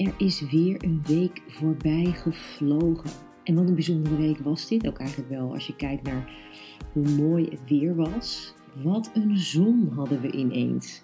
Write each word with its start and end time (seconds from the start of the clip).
Er 0.00 0.14
is 0.18 0.40
weer 0.50 0.84
een 0.84 1.02
week 1.06 1.42
voorbij 1.46 2.04
gevlogen. 2.04 3.10
En 3.44 3.54
wat 3.54 3.68
een 3.68 3.74
bijzondere 3.74 4.16
week 4.16 4.38
was 4.38 4.68
dit 4.68 4.86
ook 4.86 4.98
eigenlijk 4.98 5.30
wel. 5.30 5.52
Als 5.52 5.66
je 5.66 5.76
kijkt 5.76 6.02
naar 6.02 6.32
hoe 6.92 7.08
mooi 7.08 7.48
het 7.50 7.68
weer 7.68 7.94
was. 7.94 8.54
Wat 8.82 9.10
een 9.14 9.36
zon 9.36 9.88
hadden 9.88 10.20
we 10.20 10.32
ineens. 10.32 11.02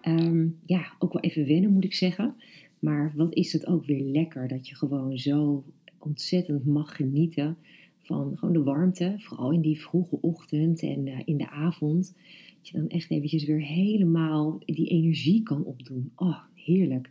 Ehm, 0.00 0.46
ja, 0.66 0.92
ook 0.98 1.12
wel 1.12 1.22
even 1.22 1.46
wennen 1.46 1.72
moet 1.72 1.84
ik 1.84 1.94
zeggen. 1.94 2.34
Maar 2.78 3.12
wat 3.16 3.34
is 3.34 3.52
het 3.52 3.66
ook 3.66 3.84
weer 3.84 4.02
lekker 4.02 4.48
dat 4.48 4.68
je 4.68 4.74
gewoon 4.74 5.18
zo 5.18 5.64
ontzettend 5.98 6.66
mag 6.66 6.96
genieten 6.96 7.56
van 8.02 8.36
gewoon 8.38 8.54
de 8.54 8.62
warmte. 8.62 9.14
Vooral 9.18 9.52
in 9.52 9.60
die 9.60 9.80
vroege 9.80 10.18
ochtend 10.20 10.82
en 10.82 11.06
uh, 11.06 11.18
in 11.24 11.36
de 11.36 11.50
avond. 11.50 12.14
Dat 12.56 12.68
je 12.68 12.78
dan 12.78 12.88
echt 12.88 13.10
eventjes 13.10 13.44
weer 13.44 13.62
helemaal 13.62 14.58
die 14.64 14.88
energie 14.88 15.42
kan 15.42 15.64
opdoen. 15.64 16.10
Oh, 16.16 16.38
heerlijk. 16.54 17.10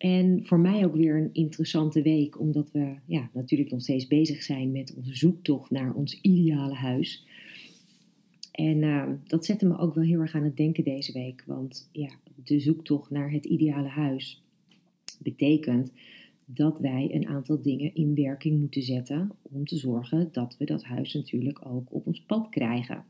En 0.00 0.40
voor 0.44 0.60
mij 0.60 0.84
ook 0.84 0.94
weer 0.94 1.16
een 1.16 1.30
interessante 1.32 2.02
week, 2.02 2.40
omdat 2.40 2.70
we 2.72 2.94
ja, 3.06 3.30
natuurlijk 3.32 3.70
nog 3.70 3.82
steeds 3.82 4.06
bezig 4.06 4.42
zijn 4.42 4.72
met 4.72 4.94
onze 4.96 5.14
zoektocht 5.14 5.70
naar 5.70 5.94
ons 5.94 6.20
ideale 6.20 6.74
huis. 6.74 7.26
En 8.52 8.82
uh, 8.82 9.08
dat 9.26 9.44
zette 9.44 9.66
me 9.66 9.78
ook 9.78 9.94
wel 9.94 10.04
heel 10.04 10.20
erg 10.20 10.34
aan 10.34 10.44
het 10.44 10.56
denken 10.56 10.84
deze 10.84 11.12
week. 11.12 11.44
Want 11.46 11.88
ja, 11.92 12.10
de 12.44 12.60
zoektocht 12.60 13.10
naar 13.10 13.30
het 13.30 13.44
ideale 13.44 13.88
huis 13.88 14.42
betekent 15.18 15.92
dat 16.44 16.78
wij 16.78 17.08
een 17.12 17.28
aantal 17.28 17.62
dingen 17.62 17.94
in 17.94 18.14
werking 18.14 18.60
moeten 18.60 18.82
zetten 18.82 19.30
om 19.42 19.64
te 19.64 19.76
zorgen 19.76 20.28
dat 20.32 20.56
we 20.58 20.64
dat 20.64 20.84
huis 20.84 21.14
natuurlijk 21.14 21.66
ook 21.66 21.94
op 21.94 22.06
ons 22.06 22.20
pad 22.20 22.48
krijgen. 22.48 23.04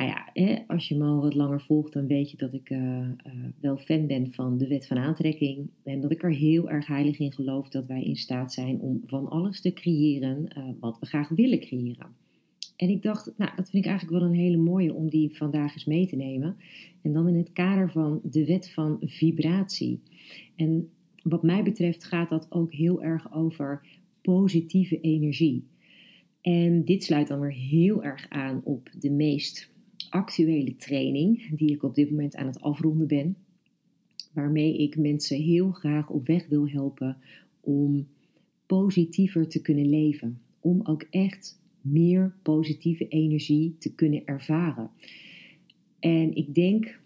Nou 0.00 0.12
ja, 0.12 0.64
als 0.66 0.88
je 0.88 0.96
me 0.96 1.04
al 1.04 1.20
wat 1.20 1.34
langer 1.34 1.60
volgt, 1.60 1.92
dan 1.92 2.06
weet 2.06 2.30
je 2.30 2.36
dat 2.36 2.52
ik 2.52 2.70
uh, 2.70 2.78
uh, 2.78 3.06
wel 3.60 3.76
fan 3.76 4.06
ben 4.06 4.32
van 4.32 4.58
de 4.58 4.66
wet 4.66 4.86
van 4.86 4.98
aantrekking. 4.98 5.70
En 5.84 6.00
dat 6.00 6.10
ik 6.10 6.22
er 6.22 6.34
heel 6.34 6.70
erg 6.70 6.86
heilig 6.86 7.18
in 7.18 7.32
geloof 7.32 7.68
dat 7.68 7.86
wij 7.86 8.02
in 8.02 8.16
staat 8.16 8.52
zijn 8.52 8.80
om 8.80 9.00
van 9.04 9.28
alles 9.28 9.60
te 9.60 9.72
creëren 9.72 10.48
uh, 10.58 10.64
wat 10.80 10.98
we 11.00 11.06
graag 11.06 11.28
willen 11.28 11.60
creëren. 11.60 12.06
En 12.76 12.88
ik 12.88 13.02
dacht, 13.02 13.32
nou, 13.36 13.50
dat 13.56 13.70
vind 13.70 13.84
ik 13.84 13.90
eigenlijk 13.90 14.20
wel 14.20 14.28
een 14.28 14.36
hele 14.36 14.56
mooie 14.56 14.94
om 14.94 15.10
die 15.10 15.36
vandaag 15.36 15.72
eens 15.72 15.84
mee 15.84 16.06
te 16.06 16.16
nemen. 16.16 16.56
En 17.02 17.12
dan 17.12 17.28
in 17.28 17.36
het 17.36 17.52
kader 17.52 17.90
van 17.90 18.20
de 18.22 18.46
wet 18.46 18.70
van 18.70 18.96
vibratie. 19.00 20.00
En 20.56 20.90
wat 21.22 21.42
mij 21.42 21.62
betreft 21.62 22.04
gaat 22.04 22.28
dat 22.28 22.46
ook 22.50 22.72
heel 22.72 23.02
erg 23.02 23.34
over 23.34 23.86
positieve 24.22 25.00
energie. 25.00 25.64
En 26.40 26.82
dit 26.84 27.04
sluit 27.04 27.28
dan 27.28 27.40
weer 27.40 27.52
heel 27.52 28.04
erg 28.04 28.26
aan 28.28 28.60
op 28.64 28.90
de 28.98 29.10
meest 29.10 29.69
actuele 30.08 30.76
training 30.76 31.56
die 31.56 31.70
ik 31.70 31.82
op 31.82 31.94
dit 31.94 32.10
moment 32.10 32.36
aan 32.36 32.46
het 32.46 32.60
afronden 32.60 33.06
ben. 33.06 33.36
Waarmee 34.32 34.78
ik 34.78 34.96
mensen 34.96 35.42
heel 35.42 35.70
graag 35.70 36.10
op 36.10 36.26
weg 36.26 36.46
wil 36.48 36.68
helpen 36.68 37.16
om 37.60 38.06
positiever 38.66 39.48
te 39.48 39.60
kunnen 39.60 39.88
leven. 39.88 40.40
Om 40.60 40.80
ook 40.82 41.06
echt 41.10 41.60
meer 41.80 42.34
positieve 42.42 43.08
energie 43.08 43.76
te 43.78 43.94
kunnen 43.94 44.24
ervaren. 44.24 44.90
En 45.98 46.34
ik 46.34 46.54
denk, 46.54 47.00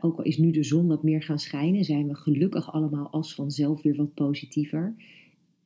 ook 0.00 0.18
al 0.18 0.24
is 0.24 0.38
nu 0.38 0.50
de 0.50 0.62
zon 0.62 0.86
wat 0.86 1.02
meer 1.02 1.22
gaan 1.22 1.38
schijnen, 1.38 1.84
zijn 1.84 2.08
we 2.08 2.14
gelukkig 2.14 2.72
allemaal 2.72 3.10
als 3.10 3.34
vanzelf 3.34 3.82
weer 3.82 3.96
wat 3.96 4.14
positiever. 4.14 4.94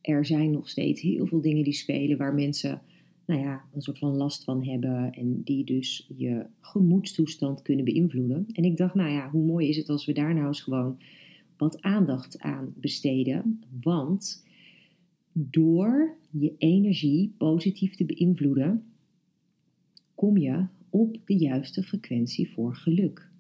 Er 0.01 0.27
zijn 0.27 0.51
nog 0.51 0.69
steeds 0.69 1.01
heel 1.01 1.27
veel 1.27 1.41
dingen 1.41 1.65
die 1.65 1.73
spelen 1.73 2.19
waar 2.19 2.35
mensen 2.35 2.83
nou 3.29 3.41
ja, 3.41 3.65
een 3.73 3.83
soort 3.83 3.99
van 3.99 4.17
last 4.17 4.45
van 4.45 4.65
hebben 4.65 5.13
en 5.13 5.43
die 5.43 5.65
dus 5.65 6.11
je 6.17 6.47
gemoedstoestand 6.61 7.63
kunnen 7.63 7.85
beïnvloeden. 7.85 8.47
En 8.53 8.65
ik 8.65 8.77
dacht, 8.77 8.95
nou 8.95 9.11
ja, 9.11 9.31
hoe 9.31 9.45
mooi 9.45 9.69
is 9.69 9.77
het 9.77 9.89
als 9.89 10.05
we 10.05 10.13
daar 10.13 10.35
nou 10.35 10.47
eens 10.47 10.61
gewoon 10.61 10.99
wat 11.57 11.83
aandacht 11.83 12.39
aan 12.39 12.73
besteden. 12.77 13.61
Want 13.83 14.45
door 15.33 16.17
je 16.31 16.55
energie 16.59 17.35
positief 17.39 17.97
te 17.97 18.05
beïnvloeden, 18.05 18.85
kom 20.15 20.37
je 20.37 20.67
op 20.91 21.17
de 21.25 21.37
juiste 21.37 21.83
frequentie 21.83 22.51
voor 22.51 22.77
geluk. 22.77 23.31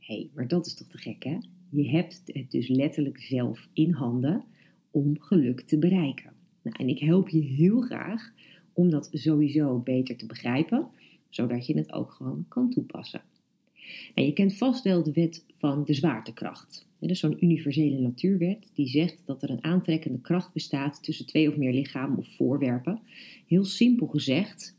Hé, 0.00 0.14
hey, 0.14 0.30
maar 0.34 0.48
dat 0.48 0.66
is 0.66 0.74
toch 0.74 0.88
te 0.88 0.98
gek, 0.98 1.24
hè? 1.24 1.38
Je 1.70 1.88
hebt 1.88 2.22
het 2.24 2.50
dus 2.50 2.68
letterlijk 2.68 3.20
zelf 3.20 3.68
in 3.72 3.92
handen 3.92 4.44
om 4.90 5.20
geluk 5.20 5.60
te 5.60 5.78
bereiken. 5.78 6.32
Nou, 6.62 6.76
en 6.78 6.88
ik 6.88 6.98
help 6.98 7.28
je 7.28 7.40
heel 7.40 7.80
graag 7.80 8.32
om 8.78 8.90
dat 8.90 9.08
sowieso 9.12 9.78
beter 9.78 10.16
te 10.16 10.26
begrijpen, 10.26 10.88
zodat 11.28 11.66
je 11.66 11.76
het 11.76 11.92
ook 11.92 12.12
gewoon 12.12 12.44
kan 12.48 12.70
toepassen. 12.70 13.22
Nou, 14.14 14.26
je 14.26 14.32
kent 14.32 14.56
vast 14.56 14.84
wel 14.84 15.02
de 15.02 15.12
wet 15.12 15.44
van 15.56 15.84
de 15.84 15.94
zwaartekracht. 15.94 16.86
Dat 16.98 17.10
is 17.10 17.20
zo'n 17.20 17.44
universele 17.44 17.98
natuurwet 17.98 18.70
die 18.74 18.88
zegt 18.88 19.22
dat 19.24 19.42
er 19.42 19.50
een 19.50 19.64
aantrekkende 19.64 20.20
kracht 20.20 20.52
bestaat 20.52 21.02
tussen 21.02 21.26
twee 21.26 21.48
of 21.48 21.56
meer 21.56 21.72
lichamen 21.72 22.18
of 22.18 22.36
voorwerpen. 22.36 23.00
Heel 23.46 23.64
simpel 23.64 24.06
gezegd, 24.06 24.76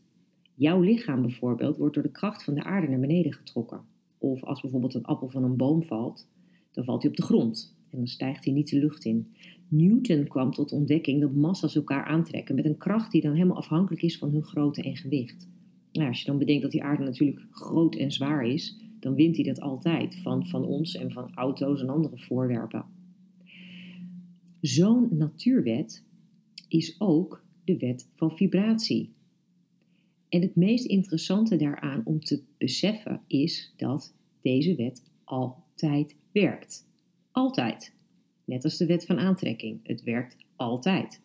jouw 0.56 0.82
lichaam 0.82 1.22
bijvoorbeeld 1.22 1.78
wordt 1.78 1.94
door 1.94 2.04
de 2.04 2.12
kracht 2.12 2.44
van 2.44 2.54
de 2.54 2.64
aarde 2.64 2.88
naar 2.88 3.00
beneden 3.00 3.34
getrokken. 3.34 3.82
Of 4.18 4.44
als 4.44 4.62
bijvoorbeeld 4.62 4.94
een 4.94 5.06
appel 5.06 5.30
van 5.30 5.44
een 5.44 5.58
boom 5.58 5.84
valt, 5.84 6.28
dan 6.74 6.84
valt 6.84 7.02
hij 7.02 7.12
op 7.12 7.18
de 7.18 7.24
grond 7.24 7.76
en 7.90 7.98
dan 7.98 8.08
stijgt 8.08 8.46
hij 8.46 8.54
niet 8.54 8.70
de 8.70 8.80
lucht 8.80 9.06
in. 9.06 9.34
Newton 9.70 10.28
kwam 10.28 10.52
tot 10.52 10.72
ontdekking 10.72 11.22
dat 11.22 11.34
massa's 11.36 11.76
elkaar 11.76 12.06
aantrekken 12.06 12.56
met 12.56 12.66
een 12.66 12.78
kracht 12.78 13.12
die 13.12 13.22
dan 13.22 13.34
helemaal 13.34 13.58
afhankelijk 13.58 14.02
is 14.02 14.18
van 14.18 14.32
hun 14.32 14.44
grootte 14.44 14.82
en 14.82 14.96
gewicht. 14.96 15.48
Nou, 15.92 16.08
als 16.08 16.20
je 16.20 16.26
dan 16.26 16.38
bedenkt 16.38 16.62
dat 16.62 16.72
die 16.72 16.84
aarde 16.84 17.04
natuurlijk 17.04 17.46
groot 17.52 17.96
en 17.96 18.12
zwaar 18.12 18.46
is, 18.46 18.78
dan 19.00 19.16
wint 19.16 19.36
hij 19.36 19.46
dat 19.46 19.60
altijd 19.60 20.16
van, 20.16 20.48
van 20.48 20.66
ons 20.66 20.96
en 20.96 21.12
van 21.12 21.34
auto's 21.34 21.82
en 21.82 21.90
andere 21.90 22.18
voorwerpen. 22.18 22.86
Zo'n 24.62 25.08
natuurwet 25.12 26.04
is 26.68 26.96
ook 26.98 27.44
de 27.64 27.78
wet 27.78 28.10
van 28.16 28.32
vibratie. 28.32 29.14
En 30.30 30.42
het 30.42 30.56
meest 30.56 30.86
interessante 30.86 31.56
daaraan 31.56 32.02
om 32.06 32.20
te 32.20 32.42
beseffen 32.58 33.22
is 33.28 33.74
dat 33.78 34.14
deze 34.42 34.76
wet 34.76 35.04
altijd 35.24 36.16
werkt. 36.32 36.88
Altijd. 37.32 37.98
Net 38.50 38.64
als 38.64 38.78
de 38.78 38.86
wet 38.86 39.06
van 39.06 39.20
aantrekking. 39.20 39.80
Het 39.84 40.04
werkt 40.04 40.38
altijd. 40.56 41.22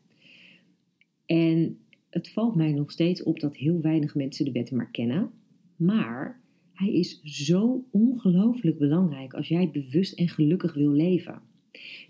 En 1.26 1.78
het 2.10 2.28
valt 2.28 2.54
mij 2.54 2.72
nog 2.72 2.90
steeds 2.90 3.22
op 3.22 3.40
dat 3.40 3.56
heel 3.56 3.80
weinig 3.80 4.14
mensen 4.14 4.44
de 4.44 4.52
wet 4.52 4.70
maar 4.70 4.90
kennen. 4.90 5.30
Maar 5.76 6.40
hij 6.72 6.92
is 6.92 7.20
zo 7.22 7.84
ongelooflijk 7.90 8.78
belangrijk 8.78 9.34
als 9.34 9.48
jij 9.48 9.70
bewust 9.70 10.12
en 10.12 10.28
gelukkig 10.28 10.74
wil 10.74 10.90
leven. 10.90 11.42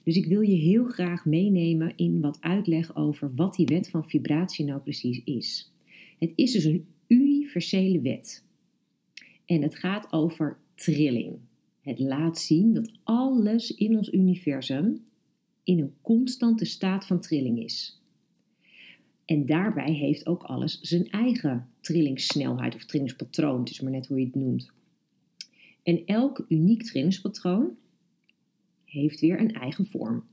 Dus 0.02 0.16
ik 0.16 0.26
wil 0.26 0.41
je 0.41 0.56
heel 0.56 0.84
graag 0.84 1.25
meenemen 1.25 1.92
in 1.96 2.20
wat 2.20 2.38
uitleg 2.41 2.96
over 2.96 3.34
wat 3.34 3.54
die 3.54 3.66
wet 3.66 3.88
van 3.88 4.08
vibratie 4.08 4.64
nou 4.64 4.81
precies 4.81 5.20
is. 5.25 5.72
Het 6.19 6.32
is 6.34 6.52
dus 6.52 6.64
een 6.64 6.86
universele 7.06 8.00
wet. 8.00 8.44
En 9.44 9.62
het 9.62 9.76
gaat 9.76 10.12
over 10.12 10.58
trilling. 10.75 11.38
Het 11.84 11.98
laat 11.98 12.38
zien 12.38 12.74
dat 12.74 12.92
alles 13.02 13.74
in 13.74 13.96
ons 13.96 14.12
universum 14.12 15.04
in 15.64 15.78
een 15.78 15.94
constante 16.02 16.64
staat 16.64 17.06
van 17.06 17.20
trilling 17.20 17.62
is. 17.62 18.00
En 19.25 19.46
daarbij 19.46 19.92
heeft 19.92 20.26
ook 20.26 20.42
alles 20.42 20.81
zijn 20.81 21.10
eigen 21.10 21.69
trillingssnelheid 21.81 22.75
of 22.75 22.84
trillingspatroon, 22.84 23.58
het 23.58 23.70
is 23.70 23.81
maar 23.81 23.92
net 23.92 24.06
hoe 24.06 24.19
je 24.19 24.25
het 24.25 24.34
noemt. 24.34 24.72
En 25.82 26.02
elk 26.06 26.44
uniek 26.48 26.82
trillingspatroon 26.82 27.76
heeft 28.84 29.20
weer 29.20 29.40
een 29.40 29.52
eigen 29.52 29.87
vorm. 29.87 30.25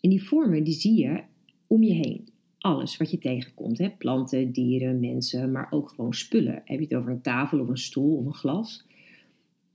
En 0.00 0.10
die 0.10 0.22
vormen 0.22 0.64
die 0.64 0.74
zie 0.74 0.98
je 0.98 1.22
om 1.66 1.82
je 1.82 1.92
heen. 1.92 2.28
Alles 2.58 2.96
wat 2.96 3.10
je 3.10 3.18
tegenkomt, 3.18 3.78
hè? 3.78 3.90
planten, 3.90 4.52
dieren, 4.52 5.00
mensen, 5.00 5.52
maar 5.52 5.66
ook 5.70 5.88
gewoon 5.88 6.14
spullen. 6.14 6.62
Heb 6.64 6.78
je 6.78 6.84
het 6.84 6.94
over 6.94 7.10
een 7.10 7.22
tafel 7.22 7.60
of 7.60 7.68
een 7.68 7.78
stoel 7.78 8.16
of 8.16 8.26
een 8.26 8.34
glas? 8.34 8.85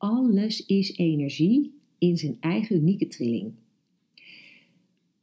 Alles 0.01 0.65
is 0.65 0.97
energie 0.97 1.73
in 1.97 2.17
zijn 2.17 2.37
eigen 2.39 2.75
unieke 2.75 3.07
trilling. 3.07 3.53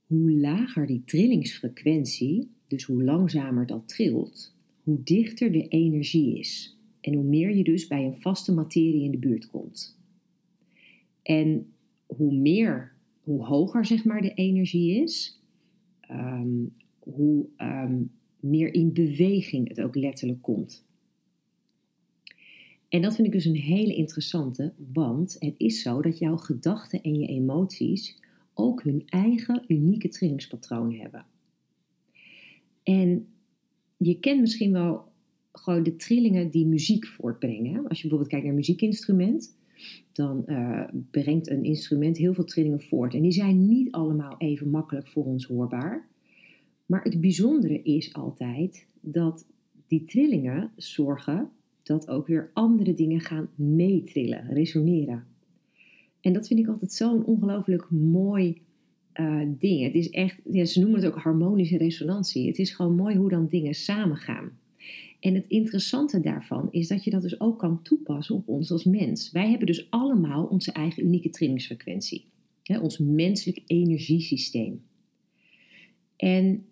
Hoe 0.07 0.33
lager 0.33 0.87
die 0.87 1.03
trillingsfrequentie, 1.05 2.51
dus 2.67 2.85
hoe 2.85 3.03
langzamer 3.03 3.67
dat 3.67 3.89
trilt, 3.89 4.55
hoe 4.83 5.03
dichter 5.03 5.53
de 5.53 5.69
energie 5.69 6.39
is. 6.39 6.79
En 7.01 7.15
hoe 7.15 7.25
meer 7.25 7.57
je 7.57 7.65
dus 7.65 7.87
bij 7.87 8.05
een 8.05 8.21
vaste 8.21 8.53
materie 8.53 9.03
in 9.03 9.11
de 9.11 9.19
buurt 9.19 9.47
komt. 9.47 9.99
En 11.23 11.67
hoe 12.07 12.35
meer, 12.35 12.93
hoe 13.21 13.45
hoger 13.45 13.87
zeg 13.87 14.05
maar 14.05 14.23
de 14.23 14.35
energie 14.35 15.03
is, 15.03 15.43
ehm, 16.01 16.65
hoe 16.99 17.47
ehm, 17.57 18.03
meer 18.41 18.75
in 18.75 18.93
beweging 18.93 19.69
het 19.69 19.81
ook 19.81 19.95
letterlijk 19.95 20.43
komt. 20.43 20.88
En 22.89 23.03
dat 23.03 23.15
vind 23.15 23.27
ik 23.27 23.33
dus 23.33 23.45
een 23.45 23.57
hele 23.57 23.95
interessante, 23.95 24.73
want 24.93 25.37
het 25.39 25.55
is 25.57 25.83
zo 25.83 26.03
dat 26.03 26.19
jouw 26.19 26.37
gedachten 26.37 27.03
en 27.03 27.15
je 27.15 27.27
emoties 27.27 28.17
ook 28.55 28.83
hun 28.83 29.03
eigen 29.07 29.65
unieke 29.67 30.09
trillingspatroon 30.09 30.95
hebben. 30.95 31.25
En 32.83 33.27
je 33.97 34.19
kent 34.19 34.41
misschien 34.41 34.73
wel 34.73 35.05
gewoon 35.53 35.83
de 35.83 35.97
trillingen 35.97 36.51
die 36.51 36.67
muziek 36.67 37.07
voortbrengen. 37.07 37.89
Als 37.89 38.03
je 38.03 38.09
bijvoorbeeld 38.09 38.29
kijkt 38.29 38.45
naar 38.45 38.53
een 38.53 38.59
muziekinstrument, 38.59 39.57
dan 40.13 40.43
uh, 40.47 40.85
brengt 41.11 41.51
een 41.51 41.65
instrument 41.65 42.17
heel 42.17 42.35
veel 42.35 42.45
trillingen 42.45 42.83
voort. 42.83 43.15
En 43.15 43.23
die 43.23 43.33
zijn 43.33 43.69
niet 43.69 43.93
allemaal 43.93 44.35
even 44.39 44.71
makkelijk 44.71 45.09
voor 45.09 45.25
ons 45.25 45.45
hoorbaar. 45.45 46.09
Maar 46.87 47.03
het 47.03 47.21
bijzondere 47.21 47.83
is 47.83 48.13
altijd 48.13 48.87
dat 49.01 49.47
die 49.87 50.05
trillingen 50.05 50.71
zorgen 50.77 51.51
dat 51.89 52.09
ook 52.09 52.27
weer 52.27 52.51
andere 52.53 52.95
dingen 52.95 53.21
gaan 53.21 53.49
meetrillen, 53.55 54.47
resoneren. 54.51 55.25
En 56.21 56.33
dat 56.33 56.47
vind 56.47 56.61
ik 56.61 56.69
altijd 56.69 56.93
zo'n 56.93 57.25
ongelooflijk 57.25 57.91
mooi 57.91 58.61
uh, 59.15 59.41
ding. 59.59 59.83
Het 59.83 59.95
is 59.95 60.11
echt, 60.11 60.41
ze 60.71 60.81
noemen 60.81 61.01
het 61.01 61.09
ook 61.09 61.23
harmonische 61.23 61.77
resonantie. 61.77 62.47
Het 62.47 62.59
is 62.59 62.71
gewoon 62.71 62.95
mooi 62.95 63.17
hoe 63.17 63.29
dan 63.29 63.47
dingen 63.49 63.75
samengaan. 63.75 64.51
En 65.21 65.35
het 65.35 65.47
interessante 65.47 66.21
daarvan 66.21 66.69
is 66.71 66.89
dat 66.89 67.05
je 67.05 67.11
dat 67.11 67.23
dus 67.23 67.41
ook 67.41 67.59
kan 67.59 67.83
toepassen 67.83 68.35
op 68.35 68.49
ons 68.49 68.71
als 68.71 68.85
mens. 68.85 69.33
Wij 69.33 69.49
hebben 69.49 69.67
dus 69.67 69.91
allemaal 69.91 70.45
onze 70.45 70.73
eigen 70.73 71.05
unieke 71.05 71.31
trillingsfrequentie. 71.31 72.25
Hè, 72.63 72.79
ons 72.79 72.99
menselijk 72.99 73.63
energiesysteem. 73.67 74.83
En 76.17 76.65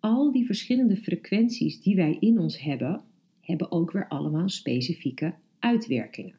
al 0.00 0.32
die 0.32 0.46
verschillende 0.46 0.96
frequenties 0.96 1.80
die 1.80 1.96
wij 1.96 2.16
in 2.20 2.38
ons 2.38 2.60
hebben, 2.60 3.02
hebben 3.42 3.70
ook 3.70 3.90
weer 3.90 4.08
allemaal 4.08 4.48
specifieke 4.48 5.34
uitwerkingen. 5.58 6.34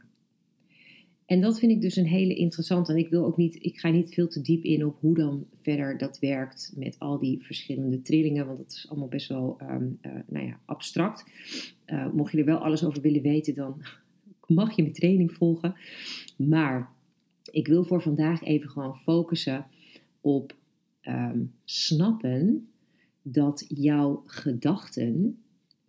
En 1.25 1.41
dat 1.41 1.59
vind 1.59 1.71
ik 1.71 1.81
dus 1.81 1.95
een 1.95 2.05
hele 2.05 2.35
interessante. 2.35 2.91
En 2.91 2.97
ik 2.97 3.09
wil 3.09 3.25
ook 3.25 3.37
niet, 3.37 3.63
ik 3.63 3.79
ga 3.79 3.89
niet 3.89 4.13
veel 4.13 4.27
te 4.27 4.41
diep 4.41 4.63
in 4.63 4.85
op 4.85 4.97
hoe 4.99 5.15
dan 5.15 5.45
verder 5.61 5.97
dat 5.97 6.19
werkt 6.19 6.73
met 6.75 6.99
al 6.99 7.19
die 7.19 7.41
verschillende 7.41 8.01
trillingen, 8.01 8.45
want 8.45 8.57
dat 8.57 8.71
is 8.71 8.89
allemaal 8.89 9.07
best 9.07 9.27
wel 9.27 9.57
um, 9.61 9.99
uh, 10.01 10.11
nou 10.27 10.45
ja, 10.45 10.59
abstract. 10.65 11.25
Uh, 11.87 12.13
mocht 12.13 12.31
je 12.31 12.37
er 12.37 12.45
wel 12.45 12.57
alles 12.57 12.83
over 12.83 13.01
willen 13.01 13.21
weten, 13.21 13.53
dan 13.53 13.81
mag 14.47 14.75
je 14.75 14.81
mijn 14.81 14.93
training 14.93 15.31
volgen. 15.31 15.75
Maar 16.37 16.91
ik 17.51 17.67
wil 17.67 17.83
voor 17.83 18.01
vandaag 18.01 18.43
even 18.43 18.69
gewoon 18.69 18.97
focussen 18.97 19.65
op 20.21 20.55
um, 21.01 21.53
snappen 21.63 22.67
dat 23.21 23.65
jouw 23.67 24.23
gedachten 24.25 25.42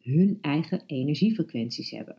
hun 0.05 0.39
eigen 0.41 0.83
energiefrequenties 0.87 1.91
hebben. 1.91 2.17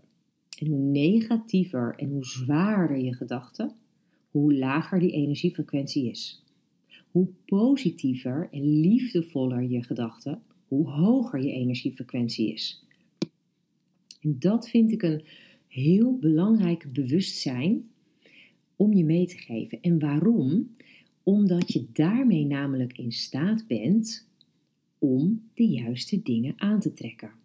En 0.59 0.67
hoe 0.67 0.79
negatiever 0.79 1.95
en 1.95 2.09
hoe 2.09 2.25
zwaarder 2.25 2.97
je 2.97 3.13
gedachten, 3.13 3.75
hoe 4.29 4.53
lager 4.53 4.99
die 4.99 5.11
energiefrequentie 5.11 6.09
is. 6.09 6.43
Hoe 7.11 7.27
positiever 7.45 8.47
en 8.51 8.79
liefdevoller 8.79 9.63
je 9.63 9.83
gedachten, 9.83 10.41
hoe 10.67 10.89
hoger 10.89 11.41
je 11.43 11.51
energiefrequentie 11.51 12.53
is. 12.53 12.83
En 14.21 14.35
dat 14.39 14.69
vind 14.69 14.91
ik 14.91 15.01
een 15.01 15.23
heel 15.67 16.17
belangrijk 16.17 16.93
bewustzijn 16.93 17.89
om 18.75 18.93
je 18.93 19.03
mee 19.03 19.25
te 19.25 19.37
geven. 19.37 19.81
En 19.81 19.99
waarom? 19.99 20.75
Omdat 21.23 21.73
je 21.73 21.85
daarmee 21.93 22.45
namelijk 22.45 22.97
in 22.97 23.11
staat 23.11 23.67
bent 23.67 24.27
om 24.99 25.49
de 25.53 25.67
juiste 25.67 26.21
dingen 26.21 26.53
aan 26.57 26.79
te 26.79 26.93
trekken 26.93 27.43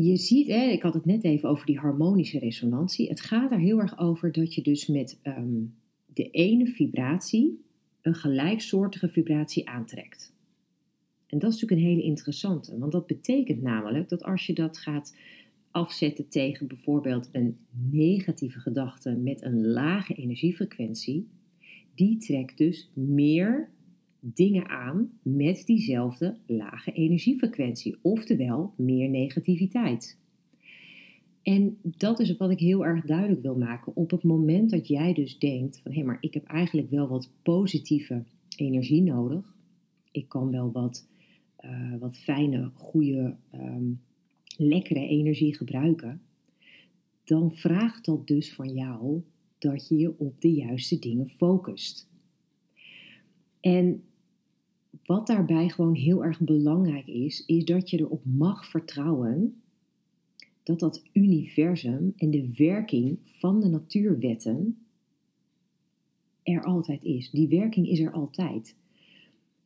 je 0.00 0.16
ziet, 0.16 0.46
hè, 0.46 0.64
ik 0.64 0.82
had 0.82 0.94
het 0.94 1.04
net 1.04 1.24
even 1.24 1.48
over 1.48 1.66
die 1.66 1.78
harmonische 1.78 2.38
resonantie. 2.38 3.08
Het 3.08 3.20
gaat 3.20 3.52
er 3.52 3.58
heel 3.58 3.78
erg 3.78 3.98
over 3.98 4.32
dat 4.32 4.54
je 4.54 4.62
dus 4.62 4.86
met 4.86 5.18
ehm, 5.22 5.64
de 6.06 6.30
ene 6.30 6.66
vibratie 6.66 7.64
een 8.00 8.14
gelijksoortige 8.14 9.08
vibratie 9.08 9.68
aantrekt. 9.68 10.34
En 11.26 11.38
dat 11.38 11.52
is 11.52 11.60
natuurlijk 11.60 11.80
een 11.80 11.94
hele 11.94 12.08
interessante, 12.08 12.78
want 12.78 12.92
dat 12.92 13.06
betekent 13.06 13.62
namelijk 13.62 14.08
dat 14.08 14.22
als 14.22 14.46
je 14.46 14.52
dat 14.52 14.78
gaat 14.78 15.16
afzetten 15.70 16.28
tegen 16.28 16.66
bijvoorbeeld 16.66 17.28
een 17.32 17.58
negatieve 17.90 18.60
gedachte 18.60 19.10
met 19.10 19.42
een 19.42 19.66
lage 19.66 20.14
energiefrequentie, 20.14 21.28
die 21.94 22.16
trekt 22.16 22.58
dus 22.58 22.90
meer 22.94 23.70
dingen 24.24 24.68
aan 24.68 25.10
met 25.22 25.62
diezelfde 25.66 26.36
lage 26.46 26.92
energiefrequentie, 26.92 27.96
oftewel 28.02 28.72
meer 28.76 29.08
negativiteit. 29.08 30.18
En 31.42 31.78
dat 31.82 32.20
is 32.20 32.36
wat 32.36 32.50
ik 32.50 32.58
heel 32.58 32.84
erg 32.84 33.04
duidelijk 33.04 33.42
wil 33.42 33.56
maken. 33.56 33.96
Op 33.96 34.10
het 34.10 34.22
moment 34.22 34.70
dat 34.70 34.88
jij 34.88 35.12
dus 35.12 35.38
denkt 35.38 35.80
van 35.82 35.92
hé, 35.92 36.02
maar 36.02 36.18
ik 36.20 36.34
heb 36.34 36.44
eigenlijk 36.44 36.90
wel 36.90 37.08
wat 37.08 37.30
positieve 37.42 38.24
energie 38.56 39.02
nodig. 39.02 39.54
Ik 40.10 40.28
kan 40.28 40.50
wel 40.50 40.72
wat, 40.72 41.08
uh, 41.64 41.94
wat 42.00 42.18
fijne, 42.18 42.70
goede, 42.74 43.36
um, 43.54 44.00
lekkere 44.56 45.06
energie 45.06 45.56
gebruiken. 45.56 46.20
Dan 47.24 47.52
vraagt 47.52 48.04
dat 48.04 48.26
dus 48.26 48.54
van 48.54 48.72
jou 48.72 49.22
dat 49.58 49.88
je 49.88 49.96
je 49.96 50.18
op 50.18 50.40
de 50.40 50.52
juiste 50.52 50.98
dingen 50.98 51.28
focust. 51.28 52.10
En 53.60 54.02
wat 55.04 55.26
daarbij 55.26 55.68
gewoon 55.68 55.94
heel 55.94 56.24
erg 56.24 56.40
belangrijk 56.40 57.06
is, 57.06 57.46
is 57.46 57.64
dat 57.64 57.90
je 57.90 57.98
erop 57.98 58.24
mag 58.24 58.66
vertrouwen 58.66 59.62
dat 60.62 60.80
dat 60.80 61.02
universum 61.12 62.12
en 62.16 62.30
de 62.30 62.52
werking 62.56 63.18
van 63.24 63.60
de 63.60 63.68
natuurwetten 63.68 64.76
er 66.42 66.64
altijd 66.64 67.04
is. 67.04 67.30
Die 67.30 67.48
werking 67.48 67.88
is 67.88 68.00
er 68.00 68.12
altijd. 68.12 68.74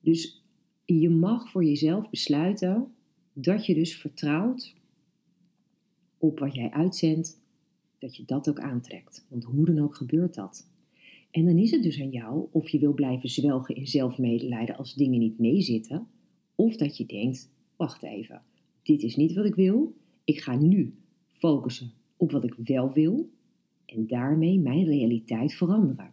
Dus 0.00 0.42
je 0.84 1.10
mag 1.10 1.50
voor 1.50 1.64
jezelf 1.64 2.10
besluiten 2.10 2.94
dat 3.32 3.66
je 3.66 3.74
dus 3.74 3.96
vertrouwt 3.96 4.74
op 6.18 6.38
wat 6.38 6.54
jij 6.54 6.70
uitzendt, 6.70 7.40
dat 7.98 8.16
je 8.16 8.24
dat 8.24 8.48
ook 8.48 8.60
aantrekt. 8.60 9.24
Want 9.28 9.44
hoe 9.44 9.66
dan 9.66 9.78
ook 9.78 9.94
gebeurt 9.94 10.34
dat. 10.34 10.66
En 11.36 11.44
dan 11.44 11.58
is 11.58 11.70
het 11.70 11.82
dus 11.82 12.00
aan 12.00 12.10
jou 12.10 12.46
of 12.50 12.68
je 12.68 12.78
wil 12.78 12.94
blijven 12.94 13.28
zwelgen 13.28 13.74
in 13.74 13.86
zelfmedelijden 13.86 14.76
als 14.76 14.94
dingen 14.94 15.18
niet 15.18 15.38
meezitten, 15.38 16.06
of 16.54 16.76
dat 16.76 16.96
je 16.96 17.06
denkt: 17.06 17.50
wacht 17.76 18.02
even, 18.02 18.42
dit 18.82 19.02
is 19.02 19.16
niet 19.16 19.34
wat 19.34 19.44
ik 19.44 19.54
wil. 19.54 19.94
Ik 20.25 20.40
ga 20.40 20.56
nu 20.56 20.94
focussen 21.30 21.92
op 22.16 22.32
wat 22.32 22.44
ik 22.44 22.54
wel 22.54 22.92
wil 22.92 23.30
en 23.87 24.06
daarmee 24.06 24.58
mijn 24.58 24.84
realiteit 24.84 25.54
veranderen. 25.54 26.12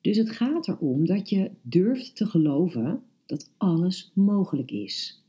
Dus 0.00 0.16
het 0.16 0.30
gaat 0.30 0.68
erom 0.68 1.06
dat 1.06 1.28
je 1.28 1.50
durft 1.62 2.16
te 2.16 2.26
geloven 2.26 3.02
dat 3.24 3.50
alles 3.56 4.10
mogelijk 4.14 4.70
is. 4.70 5.24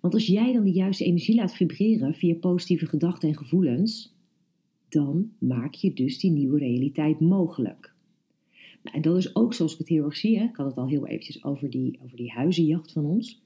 Want 0.00 0.14
als 0.14 0.26
jij 0.26 0.52
dan 0.52 0.64
de 0.64 0.72
juiste 0.72 1.04
energie 1.04 1.34
laat 1.34 1.54
vibreren 1.54 2.14
via 2.14 2.34
positieve 2.34 2.86
gedachten 2.86 3.28
en 3.28 3.36
gevoelens, 3.36 4.14
dan 4.90 5.32
maak 5.38 5.74
je 5.74 5.92
dus 5.92 6.18
die 6.18 6.30
nieuwe 6.30 6.58
realiteit 6.58 7.20
mogelijk. 7.20 7.94
Nou, 8.82 8.96
en 8.96 9.02
dat 9.02 9.16
is 9.16 9.36
ook 9.36 9.54
zoals 9.54 9.72
ik 9.72 9.78
het 9.78 9.88
heel 9.88 10.04
erg 10.04 10.16
zie. 10.16 10.38
Hè. 10.38 10.44
Ik 10.44 10.56
had 10.56 10.66
het 10.66 10.76
al 10.76 10.88
heel 10.88 11.06
eventjes 11.06 11.44
over 11.44 11.70
die, 11.70 11.98
over 12.04 12.16
die 12.16 12.30
huizenjacht 12.30 12.92
van 12.92 13.04
ons. 13.04 13.42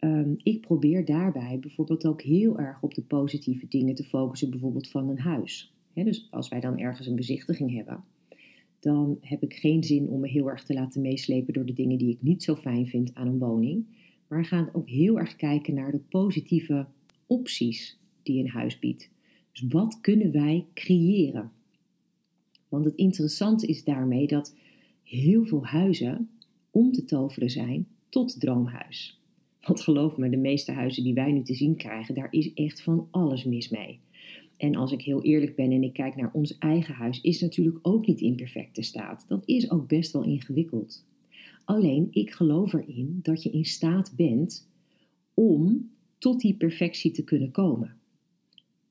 Um, 0.00 0.36
ik 0.42 0.60
probeer 0.60 1.04
daarbij 1.04 1.58
bijvoorbeeld 1.58 2.06
ook 2.06 2.22
heel 2.22 2.58
erg 2.58 2.82
op 2.82 2.94
de 2.94 3.02
positieve 3.02 3.66
dingen 3.68 3.94
te 3.94 4.04
focussen, 4.04 4.50
bijvoorbeeld 4.50 4.88
van 4.88 5.08
een 5.08 5.18
huis. 5.18 5.72
dus 5.94 6.28
als 6.30 6.48
wij 6.48 6.60
dan 6.60 6.78
ergens 6.78 7.06
een 7.06 7.16
bezichtiging 7.16 7.74
hebben, 7.74 8.04
dan 8.80 9.18
heb 9.20 9.42
ik 9.42 9.54
geen 9.54 9.84
zin 9.84 10.08
om 10.08 10.20
me 10.20 10.28
heel 10.28 10.50
erg 10.50 10.64
te 10.64 10.74
laten 10.74 11.02
meeslepen 11.02 11.52
door 11.52 11.66
de 11.66 11.72
dingen 11.72 11.98
die 11.98 12.10
ik 12.10 12.22
niet 12.22 12.42
zo 12.42 12.56
fijn 12.56 12.86
vind 12.86 13.14
aan 13.14 13.26
een 13.26 13.38
woning. 13.38 13.84
Maar 14.28 14.44
gaan 14.44 14.68
ook 14.72 14.88
heel 14.88 15.18
erg 15.18 15.36
kijken 15.36 15.74
naar 15.74 15.92
de 15.92 16.00
positieve 16.08 16.86
opties 17.26 17.98
die 18.22 18.40
een 18.40 18.50
huis 18.50 18.78
biedt. 18.78 19.10
Dus 19.52 19.64
wat 19.68 20.00
kunnen 20.00 20.32
wij 20.32 20.66
creëren? 20.74 21.52
Want 22.68 22.84
het 22.84 22.94
interessante 22.94 23.66
is 23.66 23.84
daarmee 23.84 24.26
dat 24.26 24.54
heel 25.02 25.44
veel 25.44 25.66
huizen 25.66 26.28
om 26.70 26.92
te 26.92 27.04
toveren 27.04 27.50
zijn 27.50 27.86
tot 28.08 28.40
droomhuis. 28.40 29.20
Want 29.60 29.80
geloof 29.80 30.16
me, 30.16 30.30
de 30.30 30.36
meeste 30.36 30.72
huizen 30.72 31.04
die 31.04 31.14
wij 31.14 31.32
nu 31.32 31.42
te 31.42 31.54
zien 31.54 31.76
krijgen, 31.76 32.14
daar 32.14 32.32
is 32.32 32.52
echt 32.54 32.82
van 32.82 33.08
alles 33.10 33.44
mis 33.44 33.68
mee. 33.68 34.00
En 34.56 34.76
als 34.76 34.92
ik 34.92 35.02
heel 35.02 35.22
eerlijk 35.22 35.54
ben 35.54 35.72
en 35.72 35.82
ik 35.82 35.92
kijk 35.92 36.16
naar 36.16 36.30
ons 36.32 36.58
eigen 36.58 36.94
huis, 36.94 37.20
is 37.20 37.40
natuurlijk 37.40 37.78
ook 37.82 38.06
niet 38.06 38.20
in 38.20 38.36
perfecte 38.36 38.82
staat. 38.82 39.24
Dat 39.28 39.42
is 39.46 39.70
ook 39.70 39.88
best 39.88 40.12
wel 40.12 40.24
ingewikkeld. 40.24 41.04
Alleen 41.64 42.08
ik 42.10 42.30
geloof 42.30 42.72
erin 42.72 43.18
dat 43.22 43.42
je 43.42 43.50
in 43.50 43.64
staat 43.64 44.12
bent 44.16 44.68
om 45.34 45.90
tot 46.18 46.40
die 46.40 46.54
perfectie 46.54 47.10
te 47.10 47.24
kunnen 47.24 47.50
komen. 47.50 47.99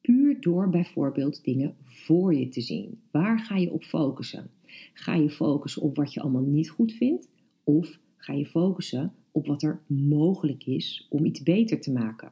Puur 0.02 0.42
door 0.42 0.70
bijvoorbeeld 0.70 1.44
dingen 1.44 1.76
voor 1.84 2.34
je 2.34 2.50
te 2.50 2.62
zien. 2.62 3.00
Waar 3.12 3.40
ga 3.40 3.56
je 3.56 3.72
op 3.72 3.84
focussen? 3.84 4.50
Ga 4.94 5.16
je 5.16 5.30
focussen 5.30 5.82
op 5.82 5.96
wat 5.96 6.14
je 6.14 6.22
allemaal 6.22 6.42
niet 6.42 6.70
goed 6.70 6.92
vindt? 6.92 7.28
Of 7.64 8.00
ga 8.18 8.34
je 8.34 8.46
focussen 8.46 9.14
op 9.32 9.48
wat 9.48 9.64
er 9.64 9.82
mogelijk 9.88 10.66
is 10.66 11.08
om 11.10 11.26
iets 11.26 11.44
beter 11.44 11.82
te 11.82 11.92
maken? 11.92 12.32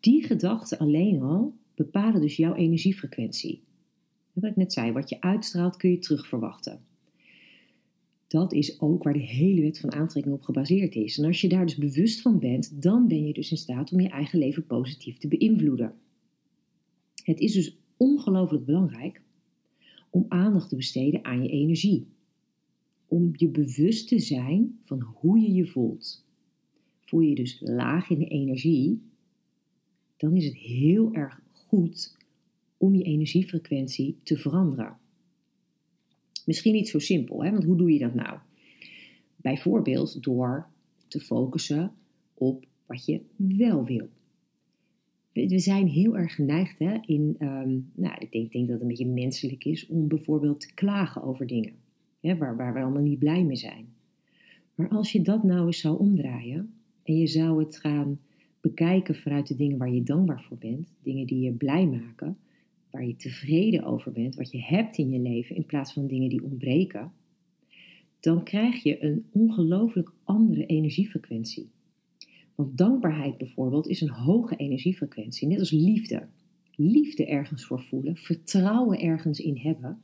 Die 0.00 0.22
gedachten 0.22 0.78
alleen 0.78 1.22
al 1.22 1.54
bepalen 1.74 2.20
dus 2.20 2.36
jouw 2.36 2.54
energiefrequentie. 2.54 3.62
Wat 4.32 4.50
ik 4.50 4.56
net 4.56 4.72
zei, 4.72 4.92
wat 4.92 5.08
je 5.08 5.20
uitstraalt 5.20 5.76
kun 5.76 5.90
je 5.90 5.98
terugverwachten. 5.98 6.80
Dat 8.26 8.52
is 8.52 8.80
ook 8.80 9.02
waar 9.02 9.12
de 9.12 9.18
hele 9.18 9.60
wet 9.60 9.80
van 9.80 9.92
aantrekking 9.92 10.34
op 10.34 10.42
gebaseerd 10.42 10.94
is. 10.94 11.18
En 11.18 11.24
als 11.24 11.40
je 11.40 11.48
daar 11.48 11.66
dus 11.66 11.76
bewust 11.76 12.20
van 12.20 12.38
bent, 12.38 12.82
dan 12.82 13.08
ben 13.08 13.26
je 13.26 13.32
dus 13.32 13.50
in 13.50 13.56
staat 13.56 13.92
om 13.92 14.00
je 14.00 14.08
eigen 14.08 14.38
leven 14.38 14.66
positief 14.66 15.18
te 15.18 15.28
beïnvloeden. 15.28 15.94
Het 17.22 17.40
is 17.40 17.52
dus 17.52 17.76
ongelooflijk 17.96 18.64
belangrijk 18.64 19.20
om 20.10 20.24
aandacht 20.28 20.68
te 20.68 20.76
besteden 20.76 21.24
aan 21.24 21.42
je 21.42 21.48
energie. 21.48 22.06
Om 23.06 23.30
je 23.32 23.48
bewust 23.48 24.08
te 24.08 24.18
zijn 24.18 24.78
van 24.84 25.00
hoe 25.00 25.38
je 25.38 25.52
je 25.52 25.66
voelt. 25.66 26.24
Voel 27.00 27.20
je 27.20 27.28
je 27.28 27.34
dus 27.34 27.60
laag 27.60 28.10
in 28.10 28.18
de 28.18 28.28
energie, 28.28 29.00
dan 30.16 30.36
is 30.36 30.44
het 30.44 30.56
heel 30.56 31.12
erg 31.12 31.40
goed 31.52 32.16
om 32.76 32.94
je 32.94 33.02
energiefrequentie 33.02 34.16
te 34.22 34.36
veranderen. 34.36 34.96
Misschien 36.44 36.72
niet 36.72 36.88
zo 36.88 36.98
simpel, 36.98 37.44
hè? 37.44 37.50
want 37.50 37.64
hoe 37.64 37.76
doe 37.76 37.92
je 37.92 37.98
dat 37.98 38.14
nou? 38.14 38.38
Bijvoorbeeld 39.36 40.22
door 40.22 40.66
te 41.08 41.20
focussen 41.20 41.92
op 42.34 42.66
wat 42.86 43.04
je 43.04 43.20
wel 43.36 43.84
wil. 43.84 44.08
We 45.32 45.58
zijn 45.58 45.86
heel 45.86 46.16
erg 46.16 46.34
geneigd 46.34 46.78
hè, 46.78 46.98
in, 47.06 47.36
um, 47.38 47.90
nou, 47.94 48.14
ik 48.18 48.32
denk, 48.32 48.52
denk, 48.52 48.66
dat 48.66 48.72
het 48.72 48.80
een 48.80 48.88
beetje 48.88 49.06
menselijk 49.06 49.64
is 49.64 49.86
om 49.86 50.08
bijvoorbeeld 50.08 50.60
te 50.60 50.74
klagen 50.74 51.22
over 51.22 51.46
dingen 51.46 51.72
hè, 52.20 52.36
waar, 52.36 52.56
waar 52.56 52.74
we 52.74 52.80
allemaal 52.80 53.02
niet 53.02 53.18
blij 53.18 53.44
mee 53.44 53.56
zijn. 53.56 53.86
Maar 54.74 54.88
als 54.88 55.12
je 55.12 55.22
dat 55.22 55.42
nou 55.42 55.66
eens 55.66 55.80
zou 55.80 55.98
omdraaien 55.98 56.72
en 57.04 57.16
je 57.18 57.26
zou 57.26 57.64
het 57.64 57.76
gaan 57.76 58.20
bekijken 58.60 59.14
vanuit 59.14 59.46
de 59.46 59.56
dingen 59.56 59.78
waar 59.78 59.92
je 59.92 60.02
dankbaar 60.02 60.42
voor 60.42 60.56
bent, 60.56 60.88
dingen 61.02 61.26
die 61.26 61.40
je 61.40 61.52
blij 61.52 61.86
maken, 61.86 62.36
waar 62.90 63.06
je 63.06 63.16
tevreden 63.16 63.84
over 63.84 64.12
bent, 64.12 64.34
wat 64.34 64.50
je 64.50 64.62
hebt 64.62 64.98
in 64.98 65.10
je 65.10 65.18
leven, 65.18 65.56
in 65.56 65.66
plaats 65.66 65.92
van 65.92 66.06
dingen 66.06 66.28
die 66.28 66.44
ontbreken, 66.44 67.12
dan 68.20 68.44
krijg 68.44 68.82
je 68.82 69.04
een 69.04 69.24
ongelooflijk 69.32 70.12
andere 70.24 70.66
energiefrequentie. 70.66 71.68
Dankbaarheid 72.70 73.38
bijvoorbeeld 73.38 73.88
is 73.88 74.00
een 74.00 74.10
hoge 74.10 74.56
energiefrequentie, 74.56 75.48
net 75.48 75.58
als 75.58 75.70
liefde. 75.70 76.26
Liefde 76.76 77.26
ergens 77.26 77.64
voor 77.64 77.82
voelen, 77.82 78.16
vertrouwen 78.16 78.98
ergens 78.98 79.40
in 79.40 79.56
hebben, 79.56 80.02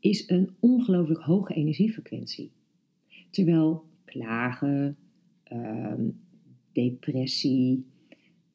is 0.00 0.28
een 0.28 0.50
ongelooflijk 0.60 1.20
hoge 1.20 1.54
energiefrequentie. 1.54 2.50
Terwijl 3.30 3.84
klagen, 4.04 4.96
ehm, 5.42 6.08
depressie, 6.72 7.84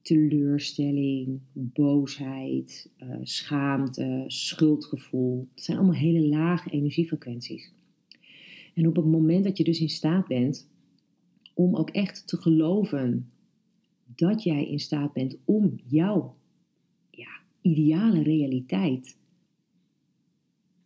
teleurstelling, 0.01 1.39
boosheid, 1.53 2.89
uh, 3.03 3.15
schaamte, 3.21 4.23
schuldgevoel. 4.27 5.47
Dat 5.55 5.63
zijn 5.63 5.77
allemaal 5.77 5.95
hele 5.95 6.27
lage 6.27 6.69
energiefrequenties. 6.69 7.71
En 8.73 8.88
op 8.88 8.95
het 8.95 9.05
moment 9.05 9.43
dat 9.43 9.57
je 9.57 9.63
dus 9.63 9.79
in 9.79 9.89
staat 9.89 10.27
bent 10.27 10.69
om 11.53 11.75
ook 11.75 11.89
echt 11.89 12.27
te 12.27 12.38
geloven 12.38 13.29
dat 14.15 14.43
jij 14.43 14.67
in 14.67 14.79
staat 14.79 15.13
bent 15.13 15.38
om 15.46 15.79
jouw 15.88 16.36
ja, 17.10 17.29
ideale 17.62 18.24
realiteit 18.24 19.17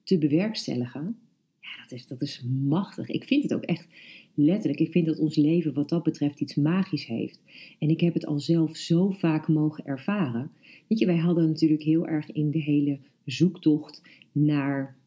te 0.04 0.18
bewerkstelligen, 0.18 1.18
ja, 1.60 1.82
dat, 1.82 1.92
is, 1.92 2.08
dat 2.08 2.22
is 2.22 2.44
machtig. 2.68 3.10
Ik 3.10 3.24
vind 3.24 3.44
het 3.44 3.54
ook 3.54 3.64
echt 3.64 3.88
letterlijk, 4.34 4.80
ik 4.80 4.92
vind 4.92 5.06
dat 5.06 5.20
ons 5.20 5.36
leven 5.36 5.74
wat 5.74 5.90
dat 5.90 6.04
betreft 6.04 6.40
iets 6.40 6.56
magisch 6.56 7.06
heeft. 7.06 7.42
En 7.80 7.90
ik 7.90 8.00
heb 8.00 8.14
het 8.14 8.26
al 8.26 8.40
zelf 8.40 8.76
zo 8.76 9.10
vaak 9.10 9.48
mogen 9.48 9.86
ervaren. 9.86 10.52
Weet 10.88 11.00
je, 11.00 11.06
wij 11.06 11.18
hadden 11.18 11.48
natuurlijk 11.48 11.84
heel 11.84 12.08
erg 12.08 12.32
in 12.32 12.52
de 12.52 12.62
hele 12.62 13.00
zoektocht 13.26 14.02
naar 14.32 14.98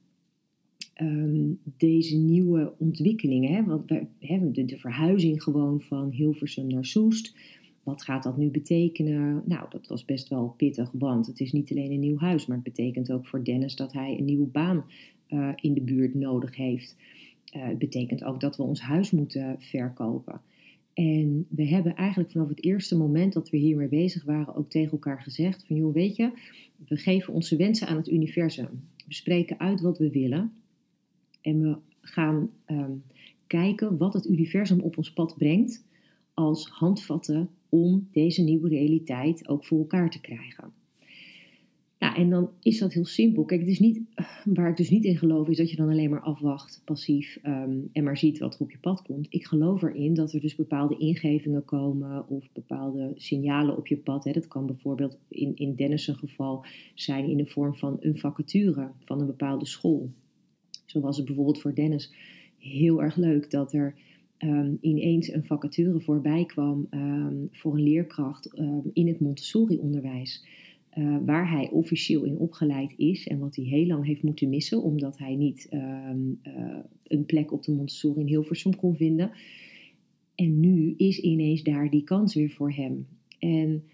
ehm, 0.94 1.48
deze 1.76 2.16
nieuwe 2.16 2.72
ontwikkelingen. 2.78 3.52
Hè? 3.52 3.64
Want 3.64 3.88
we 3.88 4.06
hebben 4.18 4.52
de, 4.52 4.64
de 4.64 4.78
verhuizing 4.78 5.42
gewoon 5.42 5.80
van 5.80 6.10
Hilversum 6.10 6.66
naar 6.66 6.84
Soest. 6.84 7.34
Wat 7.82 8.02
gaat 8.02 8.22
dat 8.22 8.36
nu 8.36 8.50
betekenen? 8.50 9.42
Nou, 9.46 9.66
dat 9.70 9.86
was 9.86 10.04
best 10.04 10.28
wel 10.28 10.54
pittig, 10.56 10.90
want 10.92 11.26
het 11.26 11.40
is 11.40 11.52
niet 11.52 11.70
alleen 11.70 11.92
een 11.92 12.00
nieuw 12.00 12.18
huis, 12.18 12.46
maar 12.46 12.56
het 12.56 12.74
betekent 12.74 13.12
ook 13.12 13.26
voor 13.26 13.44
Dennis 13.44 13.76
dat 13.76 13.92
hij 13.92 14.18
een 14.18 14.24
nieuwe 14.24 14.46
baan 14.46 14.84
uh, 15.28 15.52
in 15.54 15.74
de 15.74 15.80
buurt 15.80 16.14
nodig 16.14 16.56
heeft. 16.56 16.96
Uh, 17.56 17.66
het 17.66 17.78
betekent 17.78 18.24
ook 18.24 18.40
dat 18.40 18.56
we 18.56 18.62
ons 18.62 18.80
huis 18.80 19.10
moeten 19.10 19.56
verkopen. 19.58 20.40
En 20.94 21.46
we 21.48 21.66
hebben 21.66 21.96
eigenlijk 21.96 22.30
vanaf 22.30 22.48
het 22.48 22.64
eerste 22.64 22.96
moment 22.96 23.32
dat 23.32 23.50
we 23.50 23.56
hiermee 23.56 23.88
bezig 23.88 24.24
waren 24.24 24.54
ook 24.54 24.70
tegen 24.70 24.92
elkaar 24.92 25.22
gezegd 25.22 25.64
van 25.66 25.76
joh, 25.76 25.94
weet 25.94 26.16
je, 26.16 26.30
we 26.88 26.96
geven 26.96 27.32
onze 27.32 27.56
wensen 27.56 27.86
aan 27.86 27.96
het 27.96 28.08
universum. 28.08 28.68
We 29.06 29.14
spreken 29.14 29.58
uit 29.58 29.80
wat 29.80 29.98
we 29.98 30.10
willen 30.10 30.52
en 31.40 31.60
we 31.60 31.76
gaan 32.00 32.50
um, 32.66 33.02
kijken 33.46 33.96
wat 33.96 34.14
het 34.14 34.26
universum 34.26 34.80
op 34.80 34.96
ons 34.96 35.12
pad 35.12 35.34
brengt 35.38 35.84
als 36.34 36.68
handvatten 36.68 37.48
om 37.70 38.08
deze 38.12 38.42
nieuwe 38.42 38.68
realiteit 38.68 39.48
ook 39.48 39.64
voor 39.64 39.78
elkaar 39.78 40.10
te 40.10 40.20
krijgen. 40.20 40.72
Ja, 42.00 42.16
en 42.16 42.30
dan 42.30 42.50
is 42.62 42.78
dat 42.78 42.92
heel 42.92 43.04
simpel. 43.04 43.44
Kijk, 43.44 43.60
het 43.60 43.68
is 43.68 43.78
niet, 43.78 44.00
waar 44.44 44.70
ik 44.70 44.76
dus 44.76 44.90
niet 44.90 45.04
in 45.04 45.16
geloof, 45.16 45.48
is 45.48 45.56
dat 45.56 45.70
je 45.70 45.76
dan 45.76 45.88
alleen 45.88 46.10
maar 46.10 46.20
afwacht, 46.20 46.82
passief, 46.84 47.38
um, 47.46 47.88
en 47.92 48.04
maar 48.04 48.16
ziet 48.16 48.38
wat 48.38 48.54
er 48.54 48.60
op 48.60 48.70
je 48.70 48.78
pad 48.78 49.02
komt. 49.02 49.26
Ik 49.30 49.46
geloof 49.46 49.82
erin 49.82 50.14
dat 50.14 50.32
er 50.32 50.40
dus 50.40 50.54
bepaalde 50.54 50.96
ingevingen 50.96 51.64
komen 51.64 52.28
of 52.28 52.48
bepaalde 52.52 53.12
signalen 53.16 53.76
op 53.76 53.86
je 53.86 53.96
pad. 53.96 54.24
Hè. 54.24 54.32
Dat 54.32 54.48
kan 54.48 54.66
bijvoorbeeld 54.66 55.18
in, 55.28 55.56
in 55.56 55.74
Dennis' 55.74 56.08
geval 56.08 56.64
zijn 56.94 57.28
in 57.28 57.36
de 57.36 57.46
vorm 57.46 57.76
van 57.76 57.96
een 58.00 58.18
vacature 58.18 58.90
van 59.04 59.20
een 59.20 59.26
bepaalde 59.26 59.66
school. 59.66 60.10
Zo 60.86 61.00
was 61.00 61.16
het 61.16 61.26
bijvoorbeeld 61.26 61.60
voor 61.60 61.74
Dennis 61.74 62.12
heel 62.58 63.02
erg 63.02 63.16
leuk 63.16 63.50
dat 63.50 63.72
er 63.72 63.94
um, 64.44 64.78
ineens 64.80 65.32
een 65.32 65.44
vacature 65.44 66.00
voorbij 66.00 66.44
kwam 66.44 66.86
um, 66.90 67.48
voor 67.52 67.74
een 67.74 67.82
leerkracht 67.82 68.54
in 68.92 69.08
het 69.08 69.20
Montessori-onderwijs. 69.20 70.44
Uh, 70.98 71.16
waar 71.24 71.50
hij 71.50 71.70
officieel 71.70 72.24
in 72.24 72.38
opgeleid 72.38 72.94
is 72.96 73.28
en 73.28 73.38
wat 73.38 73.56
hij 73.56 73.64
heel 73.64 73.86
lang 73.86 74.06
heeft 74.06 74.22
moeten 74.22 74.48
missen, 74.48 74.82
omdat 74.82 75.18
hij 75.18 75.34
niet 75.34 75.66
uh, 75.70 76.10
een 77.04 77.24
plek 77.26 77.52
op 77.52 77.62
de 77.62 77.72
Montessori 77.72 78.20
in 78.20 78.26
Hilversum 78.26 78.76
kon 78.76 78.96
vinden. 78.96 79.30
En 80.34 80.60
nu 80.60 80.94
is 80.96 81.20
ineens 81.20 81.62
daar 81.62 81.90
die 81.90 82.04
kans 82.04 82.34
weer 82.34 82.50
voor 82.50 82.72
hem. 82.72 83.06
En 83.38 83.84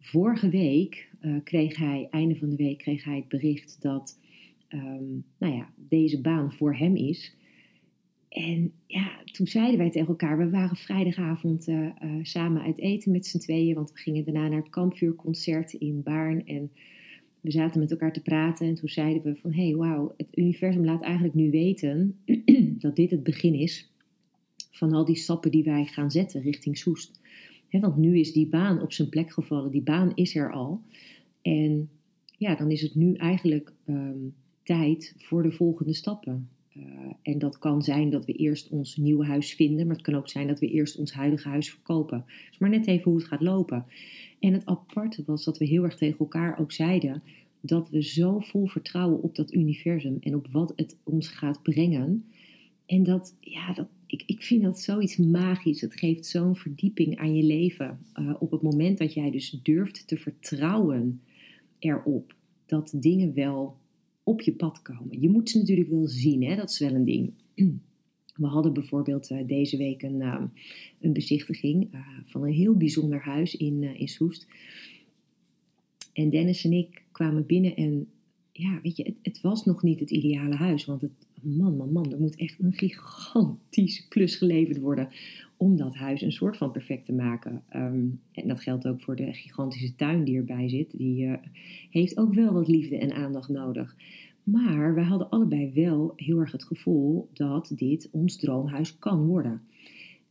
vorige 0.00 0.48
week 0.48 1.10
uh, 1.20 1.36
kreeg 1.44 1.76
hij, 1.76 2.08
einde 2.10 2.36
van 2.36 2.50
de 2.50 2.56
week, 2.56 2.78
kreeg 2.78 3.04
hij 3.04 3.16
het 3.16 3.28
bericht 3.28 3.76
dat 3.80 4.18
nou 5.38 5.54
ja, 5.54 5.72
deze 5.76 6.20
baan 6.20 6.52
voor 6.52 6.76
hem 6.76 6.96
is. 6.96 7.36
En 8.28 8.72
ja, 8.86 9.10
toen 9.24 9.46
zeiden 9.46 9.78
wij 9.78 9.90
tegen 9.90 10.08
elkaar, 10.08 10.38
we 10.38 10.50
waren 10.50 10.76
vrijdagavond 10.76 11.68
uh, 11.68 11.78
uh, 11.84 11.90
samen 12.22 12.62
uit 12.62 12.78
eten 12.78 13.12
met 13.12 13.26
z'n 13.26 13.38
tweeën, 13.38 13.74
want 13.74 13.92
we 13.92 13.98
gingen 13.98 14.24
daarna 14.24 14.48
naar 14.48 14.60
het 14.60 14.70
kampvuurconcert 14.70 15.72
in 15.72 16.02
Baarn 16.02 16.46
en 16.46 16.70
we 17.40 17.50
zaten 17.50 17.80
met 17.80 17.90
elkaar 17.90 18.12
te 18.12 18.22
praten 18.22 18.66
en 18.66 18.74
toen 18.74 18.88
zeiden 18.88 19.22
we 19.22 19.36
van, 19.36 19.52
hé, 19.52 19.66
hey, 19.66 19.76
wauw, 19.76 20.14
het 20.16 20.36
universum 20.36 20.84
laat 20.84 21.02
eigenlijk 21.02 21.34
nu 21.34 21.50
weten 21.50 22.18
dat 22.78 22.96
dit 22.96 23.10
het 23.10 23.22
begin 23.22 23.54
is 23.54 23.90
van 24.70 24.92
al 24.92 25.04
die 25.04 25.16
stappen 25.16 25.50
die 25.50 25.64
wij 25.64 25.84
gaan 25.84 26.10
zetten 26.10 26.42
richting 26.42 26.78
Soest. 26.78 27.20
Want 27.70 27.96
nu 27.96 28.18
is 28.18 28.32
die 28.32 28.46
baan 28.46 28.82
op 28.82 28.92
zijn 28.92 29.08
plek 29.08 29.32
gevallen, 29.32 29.70
die 29.70 29.82
baan 29.82 30.12
is 30.14 30.36
er 30.36 30.52
al. 30.52 30.82
En 31.42 31.90
ja, 32.36 32.54
dan 32.54 32.70
is 32.70 32.82
het 32.82 32.94
nu 32.94 33.14
eigenlijk 33.14 33.72
um, 33.86 34.34
tijd 34.62 35.14
voor 35.18 35.42
de 35.42 35.50
volgende 35.50 35.94
stappen. 35.94 36.48
Uh, 36.78 36.84
en 37.22 37.38
dat 37.38 37.58
kan 37.58 37.82
zijn 37.82 38.10
dat 38.10 38.24
we 38.24 38.32
eerst 38.32 38.68
ons 38.68 38.96
nieuwe 38.96 39.26
huis 39.26 39.54
vinden, 39.54 39.86
maar 39.86 39.96
het 39.96 40.04
kan 40.04 40.14
ook 40.14 40.28
zijn 40.28 40.46
dat 40.46 40.60
we 40.60 40.70
eerst 40.70 40.96
ons 40.96 41.12
huidige 41.12 41.48
huis 41.48 41.70
verkopen. 41.70 42.24
Dus 42.48 42.58
maar 42.58 42.70
net 42.70 42.86
even 42.86 43.10
hoe 43.10 43.20
het 43.20 43.28
gaat 43.28 43.40
lopen. 43.40 43.84
En 44.40 44.52
het 44.52 44.66
aparte 44.66 45.22
was 45.26 45.44
dat 45.44 45.58
we 45.58 45.64
heel 45.64 45.84
erg 45.84 45.96
tegen 45.96 46.18
elkaar 46.18 46.58
ook 46.58 46.72
zeiden 46.72 47.22
dat 47.60 47.90
we 47.90 48.02
zo 48.02 48.38
vol 48.38 48.66
vertrouwen 48.66 49.22
op 49.22 49.36
dat 49.36 49.52
universum 49.52 50.16
en 50.20 50.34
op 50.34 50.48
wat 50.50 50.72
het 50.76 50.96
ons 51.02 51.28
gaat 51.28 51.62
brengen. 51.62 52.24
En 52.86 53.02
dat, 53.02 53.36
ja, 53.40 53.72
dat, 53.72 53.88
ik, 54.06 54.22
ik 54.26 54.42
vind 54.42 54.62
dat 54.62 54.80
zoiets 54.80 55.16
magisch. 55.16 55.80
Het 55.80 55.98
geeft 55.98 56.26
zo'n 56.26 56.56
verdieping 56.56 57.18
aan 57.18 57.34
je 57.34 57.42
leven. 57.42 57.98
Uh, 58.14 58.34
op 58.38 58.50
het 58.50 58.62
moment 58.62 58.98
dat 58.98 59.14
jij 59.14 59.30
dus 59.30 59.60
durft 59.62 60.08
te 60.08 60.16
vertrouwen 60.16 61.20
erop 61.78 62.34
dat 62.66 62.92
dingen 62.96 63.34
wel 63.34 63.76
op 64.28 64.40
je 64.40 64.52
pad 64.52 64.82
komen. 64.82 65.20
Je 65.20 65.28
moet 65.28 65.50
ze 65.50 65.58
natuurlijk 65.58 65.88
wel 65.88 66.08
zien, 66.08 66.44
hè? 66.44 66.56
dat 66.56 66.70
is 66.70 66.78
wel 66.78 66.94
een 66.94 67.04
ding. 67.04 67.32
We 68.34 68.46
hadden 68.46 68.72
bijvoorbeeld 68.72 69.30
uh, 69.30 69.46
deze 69.46 69.76
week 69.76 70.02
een, 70.02 70.20
uh, 70.20 70.42
een 71.00 71.12
bezichtiging 71.12 71.94
uh, 71.94 72.00
van 72.24 72.42
een 72.42 72.52
heel 72.52 72.76
bijzonder 72.76 73.20
huis 73.20 73.56
in, 73.56 73.82
in 73.82 74.08
Soest. 74.08 74.46
En 76.12 76.30
Dennis 76.30 76.64
en 76.64 76.72
ik 76.72 77.02
kwamen 77.12 77.46
binnen 77.46 77.76
en 77.76 78.06
ja, 78.52 78.80
weet 78.82 78.96
je, 78.96 79.02
het, 79.02 79.16
het, 79.22 79.40
was 79.40 79.64
nog 79.64 79.82
niet 79.82 80.00
het 80.00 80.10
ideale 80.10 80.54
huis, 80.54 80.84
want 80.84 81.00
het 81.00 81.10
man, 81.42 81.76
man, 81.76 81.92
man, 81.92 82.12
er 82.12 82.20
moet 82.20 82.36
echt 82.36 82.58
een 82.58 82.72
gigantische 82.72 84.08
klus 84.08 84.36
geleverd 84.36 84.78
worden 84.78 85.08
om 85.58 85.76
dat 85.76 85.94
huis 85.94 86.22
een 86.22 86.32
soort 86.32 86.56
van 86.56 86.70
perfect 86.70 87.04
te 87.04 87.12
maken. 87.12 87.62
Ehm, 87.68 88.06
en 88.32 88.48
dat 88.48 88.60
geldt 88.60 88.86
ook 88.86 89.00
voor 89.00 89.16
de 89.16 89.32
gigantische 89.32 89.94
tuin 89.94 90.24
die 90.24 90.36
erbij 90.36 90.68
zit. 90.68 90.98
Die 90.98 91.24
uh, 91.24 91.34
heeft 91.90 92.18
ook 92.18 92.34
wel 92.34 92.52
wat 92.52 92.68
liefde 92.68 92.98
en 92.98 93.12
aandacht 93.12 93.48
nodig. 93.48 93.96
Maar 94.42 94.94
we 94.94 95.00
hadden 95.00 95.30
allebei 95.30 95.72
wel 95.74 96.12
heel 96.16 96.40
erg 96.40 96.52
het 96.52 96.64
gevoel 96.64 97.28
dat 97.32 97.72
dit 97.74 98.08
ons 98.12 98.36
droomhuis 98.36 98.98
kan 98.98 99.26
worden. 99.26 99.62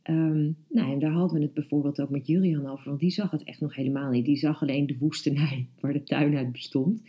Um, 0.04 0.56
nou, 0.68 0.92
en 0.92 0.98
daar 0.98 1.10
hadden 1.10 1.38
we 1.38 1.44
het 1.44 1.54
bijvoorbeeld 1.54 2.00
ook 2.00 2.10
met 2.10 2.26
Julian 2.26 2.66
over, 2.66 2.88
want 2.88 3.00
die 3.00 3.10
zag 3.10 3.30
het 3.30 3.44
echt 3.44 3.60
nog 3.60 3.74
helemaal 3.74 4.10
niet. 4.10 4.24
Die 4.24 4.36
zag 4.36 4.62
alleen 4.62 4.86
de 4.86 4.96
woestenij 4.98 5.66
waar 5.80 5.92
de 5.92 6.02
tuin 6.02 6.36
uit 6.36 6.52
bestond. 6.52 7.02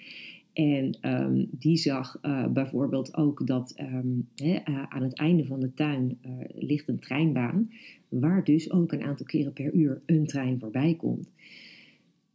En 0.59 0.97
um, 1.01 1.47
die 1.51 1.77
zag 1.77 2.19
uh, 2.21 2.47
bijvoorbeeld 2.47 3.15
ook 3.15 3.47
dat 3.47 3.73
uh, 3.77 4.55
aan 4.65 5.01
het 5.01 5.13
einde 5.13 5.45
van 5.45 5.59
de 5.59 5.73
tuin 5.73 6.17
uh, 6.25 6.31
ligt 6.55 6.87
een 6.87 6.99
treinbaan, 6.99 7.71
waar 8.09 8.43
dus 8.43 8.71
ook 8.71 8.91
een 8.91 9.03
aantal 9.03 9.25
keren 9.25 9.53
per 9.53 9.73
uur 9.73 10.01
een 10.05 10.25
trein 10.25 10.59
voorbij 10.59 10.95
komt. 10.95 11.29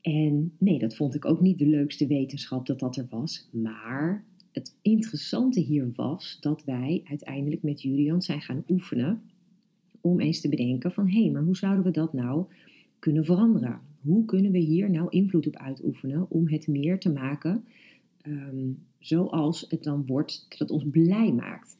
En 0.00 0.52
nee, 0.59 0.78
dat 0.78 0.97
vond 0.97 1.14
ik 1.14 1.25
ook 1.25 1.40
niet 1.40 1.59
de 1.59 1.66
leukste 1.66 2.07
wetenschap 2.07 2.66
dat 2.66 2.78
dat 2.78 2.97
er 2.97 3.07
was. 3.11 3.49
Maar 3.50 4.25
het 4.52 4.76
interessante 4.83 5.61
hier 5.61 5.93
was 5.95 6.38
dat 6.40 6.64
wij 6.64 7.02
uiteindelijk 7.04 7.62
met 7.62 7.83
Julian 7.83 8.23
zijn 8.23 8.40
gaan 8.40 8.64
oefenen 8.69 9.23
om 10.00 10.21
eens 10.21 10.40
te 10.40 10.49
bedenken 10.49 10.93
van 10.93 11.11
hé, 11.11 11.23
hey, 11.23 11.31
maar 11.31 11.43
hoe 11.43 11.57
zouden 11.57 11.85
we 11.85 11.90
dat 11.90 12.12
nou 12.12 12.45
kunnen 12.99 13.25
veranderen? 13.25 13.81
Hoe 14.00 14.25
kunnen 14.25 14.52
we 14.52 14.59
hier 14.59 14.90
nou 14.90 15.07
invloed 15.11 15.47
op 15.47 15.57
uitoefenen 15.57 16.31
om 16.31 16.49
het 16.49 16.66
meer 16.66 16.99
te 16.99 17.12
maken 17.12 17.64
um, 18.26 18.87
zoals 18.99 19.64
het 19.69 19.83
dan 19.83 20.07
wordt 20.07 20.47
dat 20.59 20.71
ons 20.71 20.85
blij 20.90 21.33
maakt? 21.33 21.76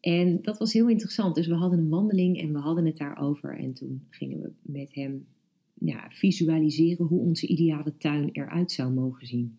En 0.00 0.42
dat 0.42 0.58
was 0.58 0.72
heel 0.72 0.88
interessant. 0.88 1.34
Dus 1.34 1.46
we 1.46 1.54
hadden 1.54 1.78
een 1.78 1.88
wandeling 1.88 2.40
en 2.40 2.52
we 2.52 2.58
hadden 2.58 2.84
het 2.84 2.96
daarover. 2.96 3.58
En 3.58 3.72
toen 3.72 4.02
gingen 4.10 4.40
we 4.40 4.50
met 4.62 4.94
hem 4.94 5.26
ja, 5.74 6.06
visualiseren 6.10 7.06
hoe 7.06 7.20
onze 7.20 7.46
ideale 7.46 7.96
tuin 7.96 8.28
eruit 8.32 8.72
zou 8.72 8.92
mogen 8.92 9.26
zien. 9.26 9.56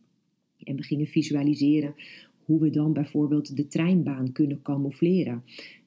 En 0.63 0.75
we 0.75 0.83
gingen 0.83 1.07
visualiseren 1.07 1.95
hoe 2.45 2.59
we 2.59 2.69
dan 2.69 2.93
bijvoorbeeld 2.93 3.55
de 3.55 3.67
treinbaan 3.67 4.31
kunnen 4.31 4.61
camoufleren. 4.61 5.43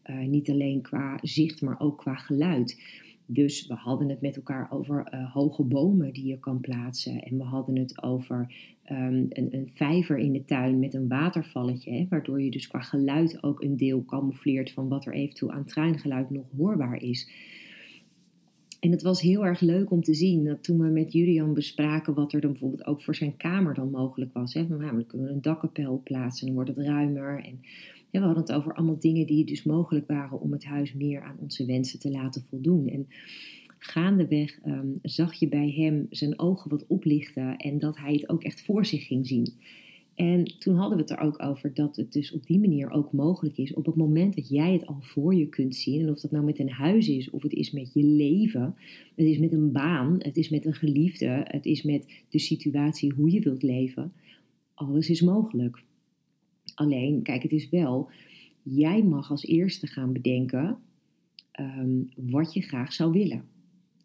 Uh, 0.06 0.26
niet 0.26 0.50
alleen 0.50 0.80
qua 0.80 1.18
zicht, 1.22 1.60
maar 1.60 1.80
ook 1.80 1.98
qua 1.98 2.14
geluid. 2.14 2.82
Dus 3.26 3.66
we 3.66 3.74
hadden 3.74 4.08
het 4.08 4.20
met 4.20 4.36
elkaar 4.36 4.68
over 4.70 5.08
uh, 5.14 5.32
hoge 5.32 5.62
bomen 5.62 6.12
die 6.12 6.26
je 6.26 6.38
kan 6.38 6.60
plaatsen. 6.60 7.22
En 7.22 7.36
we 7.36 7.44
hadden 7.44 7.76
het 7.78 8.02
over 8.02 8.54
um, 8.90 9.26
een, 9.28 9.48
een, 9.54 9.70
vijver 9.74 10.18
in 10.18 10.32
de 10.32 10.44
tuin 10.44 10.78
met 10.78 10.94
een 10.94 11.08
watervalletje. 11.08 12.06
Waardoor 12.08 12.42
je 12.42 12.50
dus 12.50 12.66
qua 12.66 12.80
geluid 12.80 13.42
ook 13.42 13.62
een 13.62 13.76
deel 13.76 14.04
camoufleert 14.04 14.72
van 14.72 14.88
wat 14.88 15.06
er 15.06 15.12
eventueel 15.12 15.52
aan 15.52 15.64
treingeluid 15.64 16.30
nog 16.30 16.46
hoorbaar 16.56 17.02
is. 17.02 17.28
En 18.80 18.90
het 18.90 19.02
was 19.02 19.20
heel 19.20 19.46
erg 19.46 19.60
leuk 19.60 19.90
om 19.90 20.02
te 20.02 20.14
zien 20.14 20.44
dat 20.44 20.62
toen 20.62 20.78
we 20.78 20.88
met 20.88 21.12
Julian 21.12 21.54
bespraken 21.54 22.14
wat 22.14 22.32
er 22.32 22.40
dan 22.40 22.50
bijvoorbeeld 22.50 22.86
ook 22.86 23.02
voor 23.02 23.14
zijn 23.14 23.36
kamer 23.36 23.74
dan 23.74 23.90
mogelijk 23.90 24.32
was. 24.32 24.54
Hè, 24.54 24.66
van, 24.66 24.78
nou, 24.78 24.92
dan 24.92 25.06
kunnen 25.06 25.26
we 25.26 25.32
een 25.32 25.42
dakkapel 25.42 26.00
plaatsen, 26.04 26.46
dan 26.46 26.54
wordt 26.54 26.76
het 26.76 26.86
ruimer. 26.86 27.44
En 27.44 27.60
we 28.20 28.26
hadden 28.26 28.42
het 28.42 28.52
over 28.52 28.74
allemaal 28.74 28.98
dingen 28.98 29.26
die 29.26 29.44
dus 29.44 29.62
mogelijk 29.62 30.06
waren 30.06 30.40
om 30.40 30.52
het 30.52 30.64
huis 30.64 30.92
meer 30.92 31.22
aan 31.22 31.36
onze 31.40 31.64
wensen 31.64 31.98
te 31.98 32.10
laten 32.10 32.44
voldoen. 32.48 32.88
En 32.88 33.06
gaandeweg 33.78 34.58
um, 34.66 34.98
zag 35.02 35.34
je 35.34 35.48
bij 35.48 35.70
hem 35.70 36.06
zijn 36.10 36.38
ogen 36.38 36.70
wat 36.70 36.86
oplichten 36.86 37.56
en 37.56 37.78
dat 37.78 37.96
hij 37.96 38.12
het 38.12 38.28
ook 38.28 38.42
echt 38.42 38.64
voor 38.64 38.86
zich 38.86 39.06
ging 39.06 39.26
zien. 39.26 39.52
En 40.14 40.44
toen 40.58 40.76
hadden 40.76 40.96
we 40.96 41.02
het 41.02 41.12
er 41.12 41.18
ook 41.18 41.42
over 41.42 41.74
dat 41.74 41.96
het 41.96 42.12
dus 42.12 42.32
op 42.32 42.46
die 42.46 42.58
manier 42.58 42.90
ook 42.90 43.12
mogelijk 43.12 43.58
is. 43.58 43.74
Op 43.74 43.86
het 43.86 43.96
moment 43.96 44.34
dat 44.34 44.48
jij 44.48 44.72
het 44.72 44.86
al 44.86 44.98
voor 45.00 45.34
je 45.34 45.48
kunt 45.48 45.74
zien, 45.74 46.00
en 46.00 46.10
of 46.10 46.20
dat 46.20 46.30
nou 46.30 46.44
met 46.44 46.58
een 46.58 46.70
huis 46.70 47.08
is, 47.08 47.30
of 47.30 47.42
het 47.42 47.52
is 47.52 47.70
met 47.70 47.92
je 47.92 48.02
leven, 48.04 48.74
het 49.14 49.26
is 49.26 49.38
met 49.38 49.52
een 49.52 49.72
baan, 49.72 50.14
het 50.18 50.36
is 50.36 50.48
met 50.48 50.64
een 50.64 50.74
geliefde, 50.74 51.40
het 51.44 51.66
is 51.66 51.82
met 51.82 52.22
de 52.28 52.38
situatie 52.38 53.12
hoe 53.12 53.30
je 53.30 53.40
wilt 53.40 53.62
leven, 53.62 54.12
alles 54.74 55.10
is 55.10 55.20
mogelijk. 55.20 55.82
Alleen, 56.74 57.22
kijk, 57.22 57.42
het 57.42 57.52
is 57.52 57.68
wel, 57.68 58.10
jij 58.62 59.02
mag 59.02 59.30
als 59.30 59.44
eerste 59.44 59.86
gaan 59.86 60.12
bedenken 60.12 60.78
um, 61.60 62.08
wat 62.16 62.54
je 62.54 62.62
graag 62.62 62.92
zou 62.92 63.12
willen. 63.12 63.44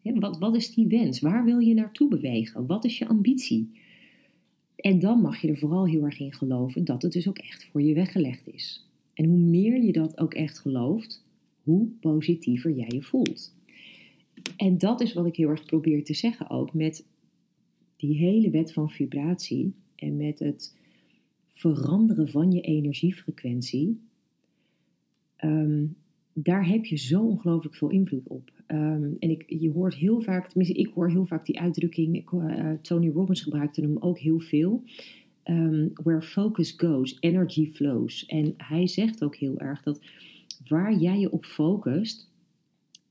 wat, 0.01 0.38
wat 0.38 0.55
is 0.55 0.73
die 0.73 0.88
wens? 0.88 1.19
Waar 1.19 1.45
wil 1.45 1.60
je 1.60 1.73
naartoe 1.73 2.10
bewegen? 2.10 2.65
Wat 2.65 2.86
is 2.86 2.97
je 2.97 3.08
ambitie? 3.08 3.69
En 4.75 4.99
dan 4.99 5.21
mag 5.21 5.41
je 5.41 5.47
er 5.47 5.58
vooral 5.58 5.88
heel 5.88 6.03
erg 6.03 6.19
in 6.19 6.34
geloven 6.34 6.86
dat 6.86 7.01
het 7.01 7.12
dus 7.12 7.27
ook 7.27 7.38
echt 7.38 7.63
voor 7.71 7.82
je 7.82 7.93
weggelegd 7.93 8.47
is. 8.47 8.88
En 9.13 9.25
hoe 9.25 9.39
meer 9.39 9.84
je 9.84 9.91
dat 9.91 10.19
ook 10.19 10.34
echt 10.34 10.60
gelooft, 10.60 11.23
hoe 11.63 11.88
positiever 11.99 12.71
jij 12.71 12.89
je 12.89 13.01
voelt. 13.01 13.53
En 14.58 14.77
dat 14.77 15.01
is 15.01 15.13
wat 15.13 15.25
ik 15.25 15.36
heel 15.36 15.49
erg 15.49 15.65
probeer 15.65 16.03
te 16.03 16.13
zeggen 16.13 16.49
ook 16.49 16.73
met 16.73 17.05
die 17.97 18.17
hele 18.17 18.49
wet 18.49 18.73
van 18.73 18.89
vibratie 18.89 19.73
en 19.95 20.17
met 20.17 20.39
het 20.39 20.75
veranderen 21.60 22.30
van 22.30 22.52
je 22.52 22.62
energiefrequentie. 22.62 24.00
Um, 25.43 25.95
daar 26.34 26.67
heb 26.67 26.86
je 26.86 26.95
zo 26.95 27.22
ongelooflijk 27.22 27.76
veel 27.76 27.89
invloed 27.89 28.28
op. 28.28 28.52
Um, 28.67 29.15
en 29.19 29.30
ik, 29.30 29.43
je 29.48 29.72
hoort 29.72 29.95
heel 29.95 30.22
vaak, 30.22 30.48
tenminste 30.48 30.80
ik 30.80 30.88
hoor 30.93 31.10
heel 31.10 31.26
vaak 31.26 31.45
die 31.45 31.60
uitdrukking, 31.60 32.32
uh, 32.34 32.72
Tony 32.72 33.10
Robbins 33.10 33.41
gebruikte 33.41 33.82
hem 33.82 33.98
ook 33.98 34.19
heel 34.19 34.39
veel. 34.39 34.84
Um, 35.43 35.89
where 36.04 36.22
focus 36.22 36.72
goes, 36.72 37.17
energy 37.19 37.72
flows. 37.72 38.26
En 38.26 38.54
hij 38.58 38.88
zegt 38.88 39.24
ook 39.24 39.36
heel 39.36 39.60
erg 39.60 39.84
dat 39.84 40.02
waar 40.67 41.00
jij 41.00 41.19
je 41.19 41.32
op 41.32 41.45
focust, 41.45 42.32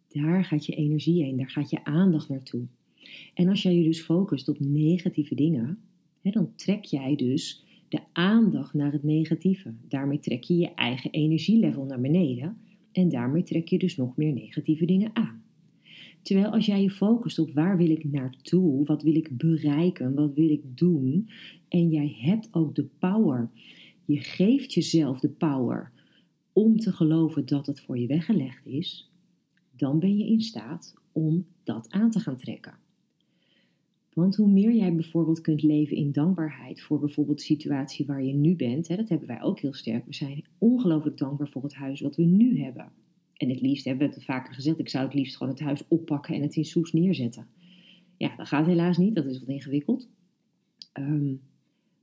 daar 0.08 0.44
gaat 0.44 0.66
je 0.66 0.74
energie 0.74 1.22
heen, 1.22 1.36
daar 1.36 1.50
gaat 1.50 1.70
je 1.70 1.84
aandacht 1.84 2.28
naartoe. 2.28 2.66
En 3.34 3.48
als 3.48 3.62
jij 3.62 3.74
je 3.74 3.84
dus 3.84 4.00
focust 4.00 4.48
op 4.48 4.60
negatieve 4.60 5.34
dingen, 5.34 5.78
hè, 6.22 6.30
dan 6.30 6.52
trek 6.56 6.84
jij 6.84 7.16
dus 7.16 7.66
de 7.88 8.00
aandacht 8.12 8.74
naar 8.74 8.92
het 8.92 9.02
negatieve. 9.02 9.74
Daarmee 9.88 10.18
trek 10.18 10.42
je 10.42 10.56
je 10.56 10.74
eigen 10.74 11.10
energielevel 11.10 11.84
naar 11.84 12.00
beneden 12.00 12.56
en 12.92 13.08
daarmee 13.08 13.42
trek 13.42 13.68
je 13.68 13.78
dus 13.78 13.96
nog 13.96 14.16
meer 14.16 14.32
negatieve 14.32 14.84
dingen 14.84 15.10
aan. 15.12 15.42
Terwijl 16.22 16.50
als 16.50 16.66
jij 16.66 16.82
je 16.82 16.90
focust 16.90 17.38
op 17.38 17.52
waar 17.52 17.76
wil 17.76 17.90
ik 17.90 18.04
naartoe, 18.04 18.84
wat 18.84 19.02
wil 19.02 19.14
ik 19.14 19.36
bereiken, 19.36 20.14
wat 20.14 20.34
wil 20.34 20.50
ik 20.50 20.62
doen, 20.78 21.28
en 21.68 21.88
jij 21.88 22.16
hebt 22.18 22.48
ook 22.50 22.74
de 22.74 22.88
power, 22.98 23.50
je 24.04 24.20
geeft 24.20 24.72
jezelf 24.72 25.20
de 25.20 25.28
power 25.28 25.92
om 26.52 26.78
te 26.78 26.92
geloven 26.92 27.46
dat 27.46 27.66
het 27.66 27.80
voor 27.80 27.98
je 27.98 28.06
weggelegd 28.06 28.66
is, 28.66 29.10
dan 29.76 29.98
ben 29.98 30.16
je 30.16 30.26
in 30.26 30.40
staat 30.40 30.94
om 31.12 31.46
dat 31.62 31.90
aan 31.90 32.10
te 32.10 32.20
gaan 32.20 32.36
trekken. 32.36 32.78
Want 34.18 34.36
hoe 34.36 34.48
meer 34.48 34.72
jij 34.72 34.94
bijvoorbeeld 34.94 35.40
kunt 35.40 35.62
leven 35.62 35.96
in 35.96 36.12
dankbaarheid 36.12 36.82
voor 36.82 36.98
bijvoorbeeld 36.98 37.38
de 37.38 37.44
situatie 37.44 38.06
waar 38.06 38.22
je 38.22 38.34
nu 38.34 38.56
bent, 38.56 38.88
hè, 38.88 38.96
dat 38.96 39.08
hebben 39.08 39.28
wij 39.28 39.42
ook 39.42 39.60
heel 39.60 39.72
sterk. 39.72 40.06
We 40.06 40.14
zijn 40.14 40.44
ongelooflijk 40.58 41.18
dankbaar 41.18 41.48
voor 41.48 41.62
het 41.62 41.74
huis 41.74 42.00
wat 42.00 42.16
we 42.16 42.22
nu 42.22 42.60
hebben. 42.60 42.92
En 43.36 43.48
het 43.48 43.60
liefst 43.60 43.84
hebben 43.84 44.08
we 44.08 44.14
het 44.14 44.24
vaker 44.24 44.54
gezegd, 44.54 44.78
ik 44.78 44.88
zou 44.88 45.04
het 45.04 45.14
liefst 45.14 45.36
gewoon 45.36 45.52
het 45.52 45.62
huis 45.62 45.84
oppakken 45.88 46.34
en 46.34 46.42
het 46.42 46.56
in 46.56 46.64
Soes 46.64 46.92
neerzetten. 46.92 47.46
Ja, 48.16 48.36
dat 48.36 48.46
gaat 48.46 48.66
helaas 48.66 48.98
niet, 48.98 49.14
dat 49.14 49.24
is 49.24 49.38
wat 49.38 49.48
ingewikkeld. 49.48 50.08
Um, 50.98 51.40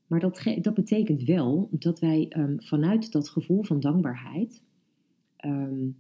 maar 0.08 0.20
dat, 0.20 0.44
dat 0.62 0.74
betekent 0.74 1.24
wel 1.24 1.70
dat 1.72 2.00
wij 2.00 2.32
um, 2.38 2.62
vanuit 2.62 3.12
dat 3.12 3.30
gevoel 3.30 3.64
van 3.64 3.80
dankbaarheid 3.80 4.62
um, 5.46 5.98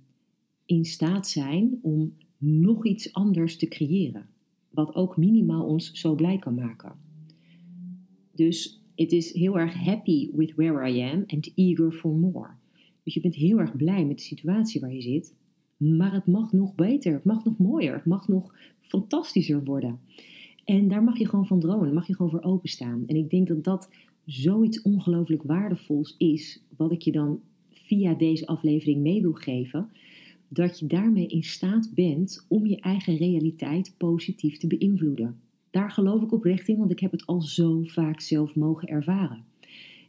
in 0.65 0.85
staat 0.85 1.27
zijn 1.27 1.79
om 1.81 2.13
nog 2.37 2.85
iets 2.85 3.13
anders 3.13 3.57
te 3.57 3.67
creëren 3.67 4.33
wat 4.75 4.95
ook 4.95 5.17
minimaal 5.17 5.65
ons 5.65 5.91
zo 5.91 6.15
blij 6.15 6.37
kan 6.37 6.55
maken. 6.55 6.91
Dus 8.31 8.81
het 8.95 9.11
is 9.11 9.33
heel 9.33 9.59
erg 9.59 9.73
happy 9.73 10.29
with 10.35 10.55
where 10.55 10.89
I 10.89 11.01
am 11.01 11.23
and 11.27 11.51
eager 11.55 11.91
for 11.91 12.11
more. 12.11 12.49
Dus 13.03 13.13
je 13.13 13.21
bent 13.21 13.35
heel 13.35 13.59
erg 13.59 13.75
blij 13.75 14.05
met 14.05 14.17
de 14.17 14.23
situatie 14.23 14.81
waar 14.81 14.93
je 14.93 15.01
zit, 15.01 15.33
maar 15.77 16.13
het 16.13 16.25
mag 16.25 16.51
nog 16.51 16.75
beter, 16.75 17.13
het 17.13 17.23
mag 17.23 17.43
nog 17.43 17.57
mooier, 17.57 17.93
het 17.93 18.05
mag 18.05 18.27
nog 18.27 18.55
fantastischer 18.81 19.63
worden. 19.63 19.99
En 20.65 20.87
daar 20.87 21.03
mag 21.03 21.17
je 21.17 21.27
gewoon 21.27 21.47
van 21.47 21.59
dromen, 21.59 21.93
mag 21.93 22.07
je 22.07 22.15
gewoon 22.15 22.31
voor 22.31 22.43
openstaan. 22.43 23.03
En 23.07 23.15
ik 23.15 23.29
denk 23.29 23.47
dat 23.47 23.63
dat 23.63 23.89
zoiets 24.25 24.81
ongelooflijk 24.81 25.43
waardevols 25.43 26.15
is, 26.17 26.61
wat 26.77 26.91
ik 26.91 27.01
je 27.01 27.11
dan 27.11 27.39
via 27.71 28.13
deze 28.13 28.47
aflevering 28.47 29.01
mee 29.01 29.21
wil 29.21 29.33
geven 29.33 29.89
dat 30.55 30.79
je 30.79 30.87
daarmee 30.87 31.27
in 31.27 31.43
staat 31.43 31.91
bent 31.93 32.45
om 32.47 32.65
je 32.65 32.79
eigen 32.79 33.17
realiteit 33.17 33.93
positief 33.97 34.57
te 34.57 34.67
beïnvloeden. 34.67 35.39
Daar 35.69 35.91
geloof 35.91 36.21
ik 36.21 36.31
oprecht 36.31 36.67
in, 36.67 36.77
want 36.77 36.91
ik 36.91 36.99
heb 36.99 37.11
het 37.11 37.25
al 37.25 37.41
zo 37.41 37.81
vaak 37.83 38.21
zelf 38.21 38.55
mogen 38.55 38.87
ervaren. 38.87 39.43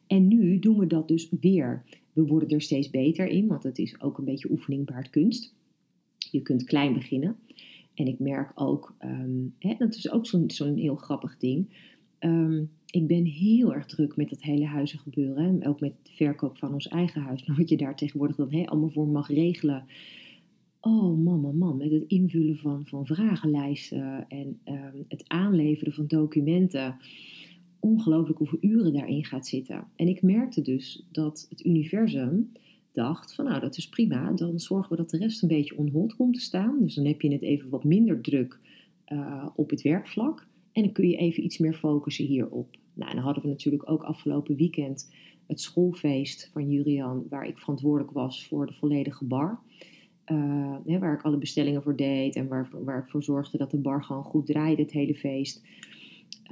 En 0.06 0.28
nu 0.28 0.58
doen 0.58 0.78
we 0.78 0.86
dat 0.86 1.08
dus 1.08 1.28
weer. 1.40 1.82
We 2.12 2.26
worden 2.26 2.48
er 2.48 2.62
steeds 2.62 2.90
beter 2.90 3.26
in, 3.26 3.46
want 3.46 3.62
het 3.62 3.78
is 3.78 4.00
ook 4.00 4.18
een 4.18 4.24
beetje 4.24 4.50
oefening 4.50 4.86
baart 4.86 5.10
kunst. 5.10 5.54
Je 6.30 6.42
kunt 6.42 6.64
klein 6.64 6.92
beginnen. 6.92 7.36
En 7.94 8.06
ik 8.06 8.18
merk 8.18 8.52
ook, 8.54 8.94
um, 9.04 9.54
hè, 9.58 9.74
dat 9.78 9.94
is 9.94 10.10
ook 10.10 10.26
zo'n 10.46 10.76
heel 10.76 10.96
grappig 10.96 11.36
ding. 11.38 11.68
Um, 12.20 12.70
ik 12.90 13.06
ben 13.06 13.24
heel 13.24 13.74
erg 13.74 13.86
druk 13.86 14.16
met 14.16 14.30
dat 14.30 14.42
hele 14.42 14.64
huizengebeuren. 14.64 15.66
Ook 15.66 15.80
met 15.80 15.92
de 16.02 16.12
verkoop 16.12 16.58
van 16.58 16.72
ons 16.72 16.88
eigen 16.88 17.22
huis. 17.22 17.44
Nou, 17.44 17.58
wat 17.60 17.68
je 17.68 17.76
daar 17.76 17.96
tegenwoordig 17.96 18.36
dan 18.36 18.52
he, 18.52 18.64
allemaal 18.64 18.90
voor 18.90 19.08
mag 19.08 19.28
regelen. 19.28 19.84
Oh 20.80 21.18
man, 21.18 21.40
man, 21.40 21.58
man. 21.58 21.76
Met 21.76 21.85
het 22.00 22.08
invullen 22.08 22.56
van, 22.56 22.86
van 22.86 23.06
vragenlijsten 23.06 24.24
en 24.28 24.58
ehm, 24.64 25.02
het 25.08 25.24
aanleveren 25.26 25.92
van 25.92 26.06
documenten. 26.06 26.96
Ongelooflijk 27.80 28.38
hoeveel 28.38 28.58
uren 28.60 28.92
daarin 28.92 29.24
gaat 29.24 29.46
zitten. 29.46 29.84
En 29.96 30.08
ik 30.08 30.22
merkte 30.22 30.62
dus 30.62 31.06
dat 31.12 31.46
het 31.50 31.64
universum 31.64 32.48
dacht 32.92 33.34
van 33.34 33.44
nou 33.44 33.60
dat 33.60 33.76
is 33.76 33.88
prima. 33.88 34.32
Dan 34.32 34.60
zorgen 34.60 34.90
we 34.90 34.96
dat 34.96 35.10
de 35.10 35.18
rest 35.18 35.42
een 35.42 35.48
beetje 35.48 35.76
on 35.76 36.12
komt 36.16 36.34
te 36.34 36.40
staan. 36.40 36.78
Dus 36.80 36.94
dan 36.94 37.06
heb 37.06 37.20
je 37.20 37.32
het 37.32 37.42
even 37.42 37.68
wat 37.68 37.84
minder 37.84 38.20
druk 38.20 38.58
uh, 39.08 39.46
op 39.54 39.70
het 39.70 39.82
werkvlak. 39.82 40.46
En 40.72 40.82
dan 40.82 40.92
kun 40.92 41.08
je 41.08 41.16
even 41.16 41.44
iets 41.44 41.58
meer 41.58 41.74
focussen 41.74 42.24
hierop. 42.24 42.76
Nou, 42.94 43.10
en 43.10 43.16
dan 43.16 43.24
hadden 43.24 43.42
we 43.42 43.48
natuurlijk 43.48 43.90
ook 43.90 44.02
afgelopen 44.02 44.56
weekend 44.56 45.08
het 45.46 45.60
schoolfeest 45.60 46.50
van 46.52 46.70
Jurian, 46.70 47.26
waar 47.28 47.46
ik 47.46 47.58
verantwoordelijk 47.58 48.12
was 48.12 48.46
voor 48.46 48.66
de 48.66 48.72
volledige 48.72 49.24
bar. 49.24 49.60
Hè, 50.84 50.98
waar 50.98 51.14
ik 51.14 51.22
alle 51.22 51.38
bestellingen 51.38 51.82
voor 51.82 51.96
deed 51.96 52.36
en 52.36 52.48
waar, 52.48 52.68
waar 52.84 53.02
ik 53.02 53.10
voor 53.10 53.22
zorgde 53.22 53.58
dat 53.58 53.70
de 53.70 53.78
bar 53.78 54.04
gewoon 54.04 54.24
goed 54.24 54.46
draaide 54.46 54.82
het 54.82 54.92
hele 54.92 55.14
feest. 55.14 55.62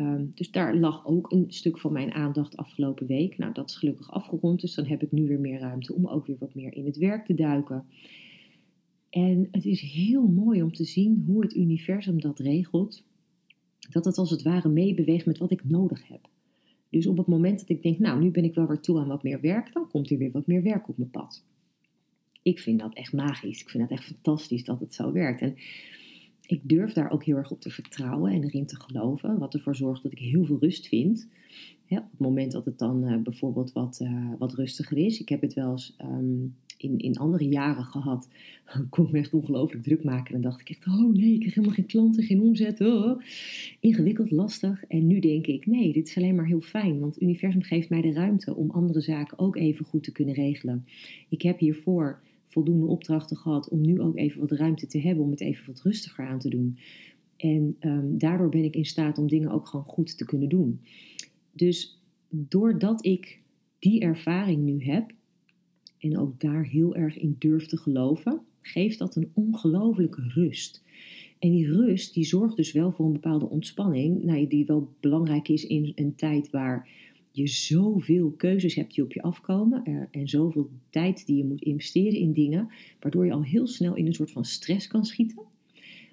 Um, 0.01 0.31
dus 0.35 0.51
daar 0.51 0.77
lag 0.77 1.07
ook 1.07 1.33
een 1.33 1.45
stuk 1.49 1.79
van 1.79 1.93
mijn 1.93 2.13
aandacht 2.13 2.57
afgelopen 2.57 3.07
week. 3.07 3.39
Nou, 3.39 3.53
dat 3.53 3.69
is 3.69 3.77
gelukkig 3.77 4.11
afgerond, 4.11 4.61
dus 4.61 4.75
dan 4.75 4.87
heb 4.87 5.03
ik 5.03 5.13
nu 5.13 5.27
weer 5.27 5.41
meer 5.41 5.61
ruimte 5.61 5.95
om 5.95 6.07
ook 6.07 6.27
weer 6.27 6.37
wat 6.39 6.55
meer 6.55 6.75
in 6.75 6.85
het 6.85 6.97
werk 6.97 7.27
te 7.27 7.35
duiken. 7.35 7.85
En 9.11 9.49
het 9.51 9.65
is 9.65 9.81
heel 9.81 10.27
mooi 10.27 10.63
om 10.63 10.73
te 10.73 10.85
zien 10.85 11.25
hoe 11.27 11.43
het 11.43 11.55
universum 11.55 12.21
dat 12.21 12.39
regelt. 12.39 13.03
Dat 13.91 14.05
het 14.05 14.19
als 14.19 14.31
het 14.31 14.43
ware 14.43 14.69
meebeweegt 14.69 15.27
met 15.27 15.39
wat 15.39 15.51
ik 15.51 15.65
nodig 15.65 16.09
heb. 16.09 16.29
Dus 16.89 17.07
op 17.07 17.17
het 17.17 17.27
moment 17.27 17.59
dat 17.59 17.69
ik 17.69 17.83
denk, 17.83 17.99
nou, 17.99 18.21
nu 18.21 18.31
ben 18.31 18.45
ik 18.45 18.55
wel 18.55 18.67
weer 18.67 18.81
toe 18.81 18.99
aan 18.99 19.09
wat 19.09 19.23
meer 19.23 19.41
werk, 19.41 19.73
dan 19.73 19.89
komt 19.89 20.11
er 20.11 20.19
weer 20.19 20.33
wat 20.33 20.47
meer 20.47 20.63
werk 20.63 20.89
op 20.89 20.99
mijn 20.99 21.11
pad. 21.11 21.45
Ik 22.45 22.59
vind 22.59 22.81
dat 22.81 22.95
echt 22.95 23.13
magisch. 23.13 23.61
Ik 23.61 23.71
vind 23.71 23.83
het 23.83 23.93
echt 23.93 24.05
fantastisch 24.05 24.65
dat 24.65 24.81
het 24.81 24.95
zo 24.95 25.13
werkt. 25.13 25.41
En 25.41 25.57
ik 26.47 26.61
durf 26.63 26.93
daar 26.93 27.11
ook 27.11 27.25
heel 27.25 27.37
erg 27.37 27.51
op 27.51 27.61
te 27.61 27.71
vertrouwen 27.71 28.33
en 28.33 28.45
erin 28.45 28.67
te 28.67 28.81
geloven. 28.81 29.39
Wat 29.39 29.55
ervoor 29.55 29.77
zorgt 29.77 30.03
dat 30.03 30.13
ik 30.13 30.19
heel 30.19 30.45
veel 30.45 30.59
rust 30.61 30.89
vind. 30.89 31.29
op 31.89 31.97
het 32.11 32.19
moment 32.19 32.53
dat 32.53 32.65
het 32.65 32.79
dan 32.79 33.05
uh, 33.05 33.23
bijvoorbeeld 33.23 33.73
wat, 33.73 34.01
uh, 34.03 34.33
wat 34.39 34.55
rustiger 34.55 34.97
is. 34.97 35.21
Ik 35.21 35.29
heb 35.29 35.41
het 35.41 35.55
wel 35.55 35.71
eens 35.71 35.97
um, 36.03 36.55
in, 36.77 36.99
in 36.99 37.17
andere 37.17 37.49
jaren 37.49 37.85
gehad. 37.85 38.29
Ik 38.75 38.91
kon 38.91 39.09
me 39.11 39.19
echt 39.19 39.33
ongelooflijk 39.33 39.83
druk 39.83 40.05
maken. 40.05 40.35
En 40.35 40.41
dacht 40.41 40.61
ik 40.61 40.71
echt, 40.71 40.87
oh 40.87 41.13
nee, 41.13 41.35
ik 41.35 41.43
heb 41.43 41.55
helemaal 41.55 41.75
geen 41.75 41.87
klanten, 41.87 42.23
geen 42.23 42.41
omzet. 42.41 42.81
Oh. 42.81 43.21
Ingewikkeld, 43.81 44.31
lastig. 44.31 44.85
En 44.89 45.07
nu 45.07 45.19
denk 45.19 45.47
ik, 45.47 45.67
nee, 45.67 45.93
dit 45.93 46.09
is 46.09 46.17
alleen 46.17 46.35
maar 46.35 46.47
heel 46.47 46.61
fijn. 46.61 47.01
Want 47.01 47.15
het 47.15 47.23
universum 47.23 47.63
geeft 47.63 47.89
mij 47.89 48.01
de 48.01 48.13
ruimte 48.13 48.55
om 48.55 48.71
andere 48.71 49.01
zaken 49.01 49.39
ook 49.39 49.57
even 49.57 49.85
goed 49.85 50.03
te 50.03 50.13
kunnen 50.13 50.35
regelen. 50.35 50.87
Ik 51.29 51.43
heb 51.43 51.59
hiervoor 51.59 52.21
voldoende 52.55 52.87
opdrachten 52.87 53.37
gehad 53.37 53.69
om 53.69 53.81
nu 53.81 54.01
ook 54.01 54.17
even 54.17 54.41
wat 54.41 54.51
ruimte 54.51 54.87
te 54.87 55.01
hebben 55.01 55.25
om 55.25 55.31
het 55.31 55.41
even 55.41 55.67
wat 55.67 55.83
rustiger 55.83 56.27
aan 56.27 56.39
te 56.39 56.49
doen. 56.49 56.79
En 57.37 57.77
um, 57.81 58.19
daardoor 58.19 58.49
ben 58.49 58.65
ik 58.65 58.75
in 58.75 58.85
staat 58.85 59.19
om 59.19 59.29
dingen 59.29 59.51
ook 59.51 59.69
gewoon 59.69 59.85
goed 59.85 60.19
te 60.19 60.25
kunnen 60.25 60.49
doen. 60.49 60.81
Dus 61.53 62.01
doordat 62.29 63.05
ik 63.05 63.41
die 63.79 64.01
ervaring 64.01 64.63
nu 64.63 64.85
heb 64.85 65.13
en 65.99 66.19
ook 66.19 66.41
daar 66.41 66.65
heel 66.65 66.95
erg 66.95 67.19
in 67.19 67.37
durf 67.39 67.67
te 67.67 67.77
geloven, 67.77 68.41
geeft 68.61 68.99
dat 68.99 69.17
een 69.17 69.31
ongelofelijke 69.35 70.23
rust. 70.29 70.83
En 71.39 71.51
die 71.51 71.67
rust 71.67 72.15
die 72.15 72.25
zorgt 72.25 72.57
dus 72.57 72.73
wel 72.73 72.93
voor 72.93 73.07
een 73.07 73.13
bepaalde 73.13 73.49
ontspanning, 73.49 74.25
nou, 74.25 74.47
die 74.47 74.67
wel 74.67 74.95
belangrijk 75.01 75.49
is 75.49 75.67
in 75.67 75.93
een 75.95 76.15
tijd 76.15 76.51
waar 76.51 76.89
je 77.37 77.47
zoveel 77.47 78.31
keuzes 78.31 78.75
hebt 78.75 78.95
die 78.95 79.05
op 79.05 79.13
je 79.13 79.23
afkomen 79.23 79.83
uh, 79.89 80.03
en 80.11 80.29
zoveel 80.29 80.71
tijd 80.91 81.27
die 81.27 81.37
je 81.37 81.45
moet 81.45 81.63
investeren 81.63 82.19
in 82.19 82.33
dingen, 82.33 82.69
waardoor 83.01 83.27
je 83.27 83.33
al 83.33 83.45
heel 83.45 83.67
snel 83.67 83.95
in 83.95 84.07
een 84.07 84.15
soort 84.15 84.31
van 84.31 84.45
stress 84.45 84.87
kan 84.87 85.05
schieten. 85.05 85.43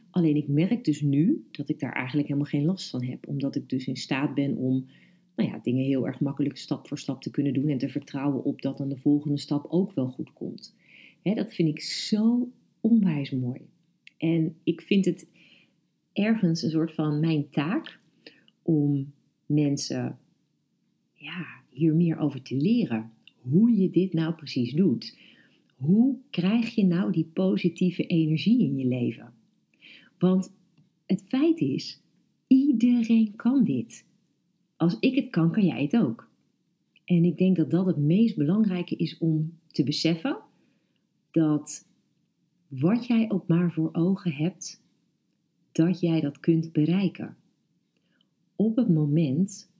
Alleen 0.10 0.36
ik 0.36 0.47
merk 0.47 0.86
dus 0.86 1.01
nu 1.01 1.45
dat 1.51 1.69
ik 1.69 1.79
daar 1.79 1.93
eigenlijk 1.93 2.27
helemaal 2.27 2.49
geen 2.49 2.65
last 2.65 2.89
van 2.89 3.03
heb, 3.03 3.27
omdat 3.27 3.55
ik 3.55 3.69
dus 3.69 3.88
in 3.88 3.95
staat 3.95 4.34
ben 4.34 4.55
om 4.55 4.86
nou 5.36 5.49
ja, 5.49 5.60
dingen 5.63 5.86
heel 5.86 6.07
erg 6.07 6.19
makkelijk 6.19 6.57
stap 6.57 6.88
voor 6.88 6.99
stap 6.99 7.21
te 7.21 7.31
kunnen 7.31 7.53
doen 7.53 7.69
en 7.69 7.77
te 7.77 7.89
vertrouwen 7.89 8.43
op 8.43 8.62
dat 8.62 8.77
dan 8.77 8.89
de 8.89 8.97
volgende 8.97 9.38
stap 9.38 9.65
ook 9.69 9.93
wel 9.93 10.07
goed 10.07 10.34
komt. 10.34 10.75
Hè, 11.21 11.34
dat 11.34 11.53
vind 11.53 11.69
ik 11.69 11.81
zo 11.81 12.49
onwijs 12.79 13.31
mooi. 13.31 13.62
En 14.17 14.55
ik 14.63 14.81
vind 14.81 15.05
het 15.05 15.27
ergens 16.13 16.63
een 16.63 16.69
soort 16.69 16.93
van 16.93 17.19
mijn 17.19 17.49
taak 17.49 17.99
om 18.62 19.13
mensen 19.45 20.19
ja, 21.21 21.45
hier 21.69 21.95
meer 21.95 22.17
over 22.17 22.41
te 22.41 22.55
leren. 22.55 23.12
Hoe 23.41 23.71
je 23.71 23.89
dit 23.89 24.13
nou 24.13 24.34
precies 24.34 24.73
doet. 24.73 25.17
Hoe 25.75 26.17
krijg 26.29 26.75
je 26.75 26.86
nou 26.86 27.12
die 27.12 27.29
positieve 27.34 28.05
energie 28.05 28.60
in 28.60 28.77
je 28.77 28.86
leven? 28.86 29.34
Want 30.17 30.53
het 31.05 31.23
feit 31.27 31.60
is, 31.60 32.01
iedereen 32.47 33.36
kan 33.36 33.63
dit. 33.63 34.05
Als 34.75 34.97
ik 34.99 35.15
het 35.15 35.29
kan, 35.29 35.51
kan 35.51 35.65
jij 35.65 35.81
het 35.81 35.97
ook. 35.97 36.29
En 37.05 37.23
ik 37.25 37.38
denk 37.38 37.55
dat 37.55 37.71
dat 37.71 37.86
het 37.86 37.97
meest 37.97 38.36
belangrijke 38.36 38.95
is 38.95 39.17
om 39.17 39.57
te 39.67 39.84
beseffen 39.84 40.38
dat 41.31 41.88
wat 42.67 43.05
jij 43.05 43.31
ook 43.31 43.47
maar 43.47 43.71
voor 43.71 43.89
ogen 43.93 44.34
hebt, 44.34 44.81
dat 45.71 45.99
jij 45.99 46.21
dat 46.21 46.39
kunt 46.39 46.71
bereiken. 46.71 47.38
Op 48.55 48.75
het 48.75 48.89
moment 48.89 49.70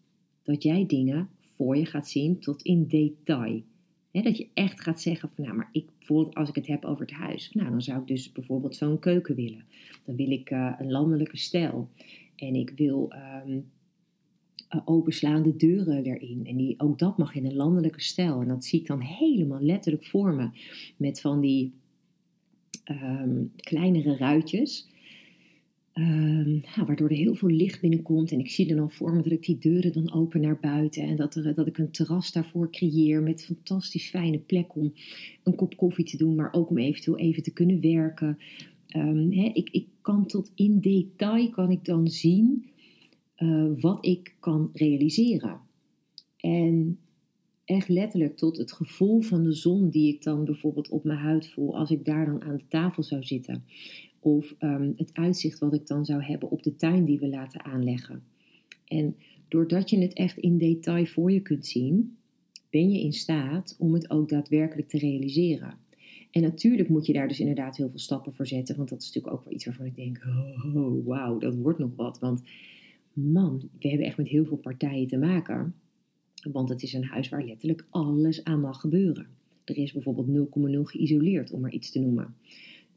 dat 0.44 0.64
jij 0.64 0.86
dingen 0.86 1.30
voor 1.56 1.78
je 1.78 1.86
gaat 1.86 2.10
zien 2.10 2.40
tot 2.40 2.62
in 2.62 2.88
detail. 2.88 3.64
dat 4.12 4.38
je 4.38 4.48
echt 4.54 4.82
gaat 4.82 5.02
zeggen 5.02 5.30
van 5.30 5.44
nou, 5.44 5.56
maar 5.56 5.70
ik 5.72 5.90
bijvoorbeeld 5.98 6.36
als 6.36 6.50
ik 6.50 6.56
het 6.56 6.68
heb 6.68 6.86
over 6.86 7.06
het 7.06 7.16
huis, 7.16 7.52
nou 7.54 7.70
dan 7.70 7.82
zou 7.82 8.02
ik 8.02 8.08
dus 8.08 8.32
bijvoorbeeld 8.32 8.76
zo'n 8.76 9.00
keuken 9.00 9.36
willen. 9.36 9.66
Dan 10.06 10.16
wil 10.16 10.32
ik 10.32 10.50
uh, 10.50 10.74
een 10.80 10.92
landelijke 10.92 11.38
stijl 11.38 11.90
en 12.36 12.56
ik 12.56 12.72
wil 12.76 13.12
um, 13.46 13.66
openslaande 14.86 15.56
deuren 15.56 16.04
erin. 16.04 16.46
En 16.46 16.58
die, 16.58 16.80
ook 16.80 17.00
dat 17.00 17.18
mag 17.18 17.36
in 17.36 17.46
een 17.46 17.56
landelijke 17.56 18.02
stijl. 18.02 18.42
En 18.42 18.48
dat 18.48 18.66
zie 18.66 18.80
ik 18.80 18.88
dan 18.88 19.02
helemaal 19.02 19.62
letterlijk 19.62 20.06
voor 20.06 20.34
me 20.34 20.50
met 20.98 21.22
van 21.22 21.40
die 21.40 21.74
um, 22.86 23.52
kleinere 23.56 24.18
ruitjes. 24.18 24.88
Um, 25.94 26.62
waardoor 26.86 27.10
er 27.10 27.16
heel 27.16 27.36
veel 27.36 27.50
licht 27.50 27.82
binnenkomt. 27.82 28.32
En 28.32 28.40
ik 28.40 28.50
zie 28.50 28.68
dan 28.68 28.80
al 28.80 28.90
voor 28.90 29.14
me 29.14 29.22
dat 29.22 29.32
ik 29.32 29.46
die 29.46 29.58
deuren 29.58 29.94
dan 29.94 30.14
open 30.14 30.42
naar 30.42 30.60
buiten. 30.60 31.04
En 31.04 31.16
dat, 31.16 31.36
er, 31.36 31.56
dat 31.56 31.68
ik 31.68 31.78
een 31.78 31.92
terras 31.92 32.32
daarvoor 32.32 32.72
creëer 32.72 33.24
met 33.24 33.46
fantastisch 33.46 34.10
fijne 34.10 34.38
plek 34.38 34.76
om 34.76 34.94
een 35.44 35.56
kop 35.56 35.78
koffie 35.78 36.06
te 36.06 36.18
doen. 36.18 36.36
Maar 36.36 36.54
ook 36.54 36.70
om 36.70 36.78
eventueel 36.78 37.18
even 37.18 37.44
te 37.44 37.54
kunnen 37.54 37.82
werken. 37.82 38.38
Um, 38.96 39.32
ik, 39.32 39.70
ik 39.70 39.88
kan 40.02 40.26
tot 40.26 40.52
in 40.56 40.80
detail 40.80 41.50
kan 41.50 41.72
ik 41.72 41.86
dan 41.86 42.08
zien 42.08 42.66
uh, 43.38 43.72
wat 43.80 44.06
ik 44.06 44.36
kan 44.40 44.70
realiseren. 44.74 45.60
En 46.38 47.00
echt 47.66 47.88
letterlijk 47.88 48.38
tot 48.38 48.58
het 48.58 48.72
gevoel 48.72 49.22
van 49.22 49.44
de 49.44 49.54
zon 49.54 49.90
die 49.90 50.14
ik 50.14 50.24
dan 50.24 50.46
bijvoorbeeld 50.46 50.90
op 50.90 51.04
mijn 51.04 51.20
huid 51.20 51.48
voel 51.48 51.78
als 51.78 51.92
ik 51.92 52.06
daar 52.06 52.26
dan 52.26 52.42
aan 52.42 52.58
de 52.58 52.68
tafel 52.68 53.04
zou 53.04 53.24
zitten. 53.24 53.64
Of 54.24 54.56
um, 54.60 54.94
het 54.98 55.10
uitzicht 55.14 55.60
wat 55.60 55.74
ik 55.74 55.88
dan 55.88 56.06
zou 56.06 56.24
hebben 56.24 56.50
op 56.50 56.64
de 56.64 56.76
tuin 56.76 57.06
die 57.06 57.20
we 57.20 57.28
laten 57.28 57.64
aanleggen. 57.64 58.24
En 58.88 59.16
doordat 59.48 59.90
je 59.90 60.00
het 60.00 60.14
echt 60.14 60.38
in 60.38 60.58
detail 60.58 61.06
voor 61.06 61.32
je 61.32 61.42
kunt 61.42 61.66
zien, 61.66 62.18
ben 62.70 62.92
je 62.92 63.02
in 63.02 63.14
staat 63.14 63.76
om 63.80 63.94
het 63.94 64.10
ook 64.10 64.30
daadwerkelijk 64.30 64.90
te 64.90 64.98
realiseren. 64.98 65.74
En 66.32 66.42
natuurlijk 66.42 66.90
moet 66.90 67.06
je 67.06 67.14
daar 67.14 67.28
dus 67.28 67.40
inderdaad 67.40 67.78
heel 67.78 67.90
veel 67.90 68.00
stappen 68.00 68.34
voor 68.34 68.48
zetten, 68.48 68.76
want 68.76 68.90
dat 68.90 69.02
is 69.02 69.08
natuurlijk 69.08 69.34
ook 69.34 69.44
wel 69.44 69.54
iets 69.54 69.66
waarvan 69.66 69.86
ik 69.86 69.96
denk: 69.96 70.26
oh 70.76 71.06
wauw, 71.06 71.38
dat 71.38 71.56
wordt 71.56 71.80
nog 71.80 71.96
wat. 71.96 72.20
Want 72.20 72.42
man, 73.14 73.70
we 73.80 73.90
hebben 73.90 74.08
echt 74.08 74.18
met 74.18 74.28
heel 74.28 74.46
veel 74.46 74.58
partijen 74.58 75.08
te 75.08 75.18
maken. 75.18 75.76
Want 76.52 76.70
het 76.70 76.84
is 76.84 76.94
een 76.94 77.04
huis 77.04 77.30
waar 77.30 77.44
letterlijk 77.44 77.86
alles 77.90 78.44
aan 78.44 78.60
mag 78.60 78.80
gebeuren. 78.80 79.28
Er 79.64 79.78
is 79.78 79.92
bijvoorbeeld 79.92 80.50
0,0 80.76 80.82
geïsoleerd, 80.82 81.52
om 81.52 81.62
maar 81.62 81.72
iets 81.72 81.92
te 81.92 82.00
noemen. 82.00 82.36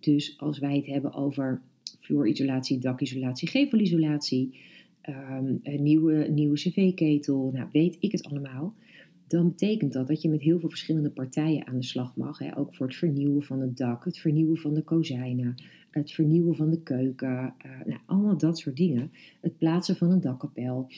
Dus 0.04 0.38
als 0.38 0.58
wij 0.58 0.76
het 0.76 0.86
hebben 0.86 1.12
over 1.14 1.62
vloerisolatie, 2.00 2.78
dakisolatie, 2.78 3.48
gevelisolatie, 3.48 4.58
um, 5.08 5.60
een 5.62 5.82
nieuwe, 5.82 6.28
nieuwe 6.28 6.56
cv-ketel, 6.56 7.50
nou 7.52 7.68
weet 7.72 7.96
ik 8.00 8.12
het 8.12 8.24
allemaal. 8.24 8.74
Dan 9.26 9.48
betekent 9.48 9.92
dat 9.92 10.06
dat 10.06 10.22
je 10.22 10.28
met 10.28 10.42
heel 10.42 10.58
veel 10.58 10.68
verschillende 10.68 11.10
partijen 11.10 11.66
aan 11.66 11.76
de 11.76 11.84
slag 11.84 12.16
mag. 12.16 12.38
Hè? 12.38 12.58
Ook 12.58 12.74
voor 12.74 12.86
het 12.86 12.96
vernieuwen 12.96 13.42
van 13.42 13.60
het 13.60 13.76
dak, 13.76 14.04
het 14.04 14.18
vernieuwen 14.18 14.56
van 14.56 14.74
de 14.74 14.82
kozijnen, 14.82 15.54
het 15.90 16.12
vernieuwen 16.12 16.54
van 16.56 16.70
de 16.70 16.82
keuken. 16.82 17.54
Uh, 17.66 17.86
nou, 17.86 18.00
allemaal 18.06 18.38
dat 18.38 18.58
soort 18.58 18.76
dingen. 18.76 19.12
Het 19.40 19.58
plaatsen 19.58 19.96
van 19.96 20.10
een 20.10 20.20
dakkapel. 20.20 20.88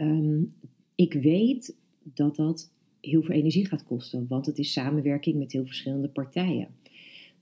Um, 0.00 0.52
ik 0.94 1.12
weet 1.12 1.76
dat 2.02 2.36
dat 2.36 2.70
heel 3.00 3.22
veel 3.22 3.34
energie 3.34 3.66
gaat 3.66 3.84
kosten, 3.84 4.26
want 4.28 4.46
het 4.46 4.58
is 4.58 4.72
samenwerking 4.72 5.38
met 5.38 5.52
heel 5.52 5.66
verschillende 5.66 6.08
partijen. 6.08 6.68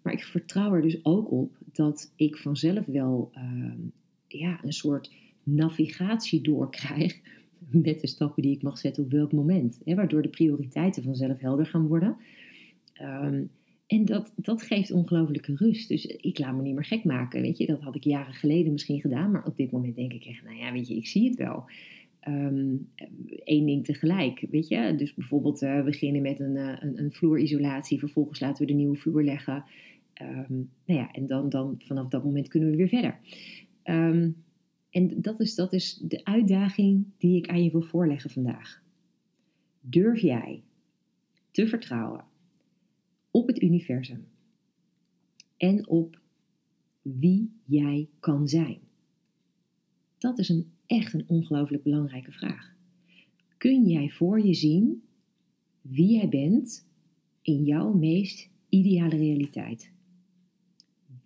Maar 0.05 0.13
ik 0.13 0.25
vertrouw 0.25 0.75
er 0.75 0.83
dus 0.83 1.05
ook 1.05 1.31
op 1.31 1.57
dat 1.73 2.13
ik 2.17 2.37
vanzelf 2.37 2.87
wel 2.87 3.31
uh, 3.37 3.73
ja, 4.29 4.59
een 4.63 4.73
soort 4.73 5.13
navigatie 5.43 6.41
doorkrijg 6.41 7.21
met 7.87 8.01
de 8.01 8.07
stappen 8.07 8.43
die 8.43 8.55
ik 8.57 8.63
mag 8.63 8.79
zetten 8.79 9.05
op 9.05 9.11
welk 9.11 9.33
moment. 9.33 9.81
Hè, 9.85 9.95
waardoor 9.95 10.23
de 10.23 10.29
prioriteiten 10.29 11.03
vanzelf 11.03 11.41
helder 11.41 11.67
gaan 11.67 11.87
worden. 11.87 12.17
Um, 13.03 13.51
en 13.87 14.05
dat, 14.05 14.33
dat 14.37 14.63
geeft 14.63 14.93
ongelooflijke 14.93 15.55
rust. 15.57 15.89
Dus 15.89 16.07
ik 16.07 16.39
laat 16.39 16.57
me 16.57 16.63
niet 16.63 16.75
meer 16.75 16.85
gek 16.85 17.05
maken. 17.05 17.43
Weet 17.43 17.59
je, 17.59 17.67
dat 17.67 17.81
had 17.81 17.95
ik 17.95 18.05
jaren 18.05 18.35
geleden 18.35 18.73
misschien 18.73 19.01
gedaan. 19.01 19.31
Maar 19.31 19.47
op 19.47 19.57
dit 19.57 19.71
moment 19.71 19.97
denk 19.97 20.13
ik 20.13 20.25
echt, 20.25 20.45
nou 20.45 20.57
ja, 20.57 20.73
weet 20.73 20.89
je, 20.89 20.97
ik 20.97 21.07
zie 21.07 21.29
het 21.29 21.37
wel. 21.39 21.65
Eén 22.21 22.89
ehm, 23.45 23.65
ding 23.65 23.85
tegelijk, 23.85 24.47
weet 24.51 24.69
je. 24.69 24.95
Dus 24.97 25.15
bijvoorbeeld 25.15 25.63
uh, 25.63 25.85
beginnen 25.85 26.23
met 26.23 26.41
uh, 26.41 26.47
een, 26.81 26.99
een, 26.99 27.13
vloerisolatie. 27.13 27.99
Vervolgens 27.99 28.41
laten 28.41 28.67
we 28.67 28.73
de 28.73 28.79
nieuwe 28.79 28.97
vloer 28.97 29.25
leggen. 29.25 29.65
Um, 30.23 30.71
nou 30.85 31.01
ja, 31.01 31.13
en 31.13 31.27
dan, 31.27 31.49
dan 31.49 31.75
vanaf 31.79 32.09
dat 32.09 32.25
moment 32.25 32.49
kunnen 32.49 32.71
we 32.71 32.77
weer 32.77 32.89
verder. 32.89 33.19
Um, 33.85 34.45
en 34.91 35.21
dat 35.21 35.41
is, 35.41 35.55
dat 35.55 35.73
is 35.73 35.95
de 35.95 36.25
uitdaging 36.25 37.07
die 37.19 37.37
ik 37.37 37.49
aan 37.49 37.65
je 37.65 37.71
wil 37.71 37.83
voorleggen 37.83 38.31
vandaag. 38.31 38.83
Durf 39.81 40.21
jij 40.21 40.63
te 41.51 41.67
vertrouwen 41.67 42.25
op 43.31 43.47
het 43.47 43.63
universum 43.63 44.27
en 45.57 45.89
op 45.89 46.21
wie 47.03 47.53
jij 47.65 48.09
kan 48.21 48.49
zijn? 48.49 48.79
Dat 50.19 50.39
is 50.39 50.49
een, 50.49 50.73
echt 50.87 51.13
een 51.13 51.25
ongelooflijk 51.29 51.83
belangrijke 51.83 52.33
vraag. 52.33 52.75
Kun 53.57 53.87
jij 53.87 54.11
voor 54.11 54.47
je 54.47 54.55
zien 54.55 55.03
wie 55.81 56.13
jij 56.13 56.29
bent 56.29 56.87
in 57.43 57.65
jouw 57.65 57.93
meest 57.93 58.51
ideale 58.69 59.17
realiteit? 59.17 59.94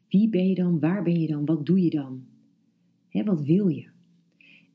Wie 0.08 0.28
ben 0.28 0.48
je 0.48 0.54
dan? 0.54 0.80
Waar 0.80 1.02
ben 1.02 1.20
je 1.20 1.26
dan? 1.26 1.44
Wat 1.44 1.66
doe 1.66 1.82
je 1.82 1.90
dan? 1.90 2.26
He, 3.08 3.24
wat 3.24 3.40
wil 3.40 3.68
je? 3.68 3.88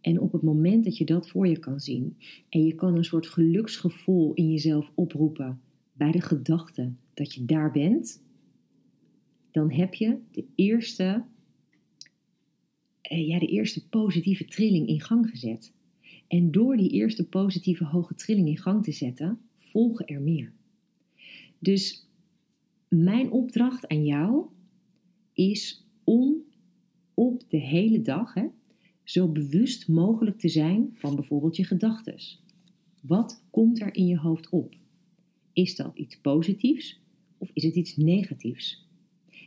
En 0.02 0.20
op 0.20 0.32
het 0.32 0.42
moment 0.42 0.84
dat 0.84 0.98
je 0.98 1.06
dat 1.06 1.30
voor 1.30 1.48
je 1.48 1.60
kan 1.60 1.80
zien 1.80 2.18
en 2.50 2.66
je 2.66 2.76
kan 2.76 2.96
een 2.96 3.04
soort 3.04 3.28
geluksgevoel 3.28 4.34
in 4.34 4.52
jezelf 4.52 4.92
oproepen 4.96 5.62
bij 5.94 6.12
de 6.12 6.22
gedachte 6.22 6.92
dat 7.14 7.34
je 7.34 7.46
daar 7.46 7.72
bent, 7.72 8.24
dan 9.52 9.72
heb 9.72 9.94
je 9.94 10.18
de 10.32 10.46
eerste, 10.56 11.24
eh, 13.02 13.28
ja, 13.28 13.40
de 13.40 13.48
eerste 13.48 13.88
positieve 13.88 14.46
trilling 14.46 14.88
in 14.88 15.02
gang 15.02 15.30
gezet. 15.30 15.72
En 16.28 16.52
door 16.52 16.78
die 16.78 16.90
eerste 16.90 17.28
positieve 17.28 17.86
hoge 17.86 18.16
trilling 18.16 18.48
in 18.48 18.58
gang 18.58 18.84
te 18.84 18.92
zetten, 18.92 19.40
volgen 19.58 20.06
er 20.06 20.22
meer. 20.22 20.52
Dus 21.60 22.08
mijn 22.88 23.32
opdracht 23.32 23.88
aan 23.88 24.06
jou 24.06 24.46
is 25.34 25.86
om 26.04 26.36
op 27.14 27.44
de 27.50 27.58
hele 27.58 28.02
dag 28.02 28.34
hè, 28.34 28.46
zo 29.04 29.28
bewust 29.28 29.88
mogelijk 29.88 30.40
te 30.40 30.50
zijn 30.50 30.90
van 30.94 31.16
bijvoorbeeld 31.16 31.56
je 31.56 31.64
gedachten. 31.64 32.16
Wat 33.02 33.44
komt 33.50 33.82
er 33.82 33.96
in 33.96 34.08
je 34.08 34.18
hoofd 34.18 34.50
op? 34.50 34.76
Is 35.54 35.76
dat 35.76 35.92
iets 35.96 36.18
positiefs 36.18 37.00
of 37.38 37.50
is 37.54 37.64
het 37.64 37.76
iets 37.76 37.96
negatiefs? 37.96 38.88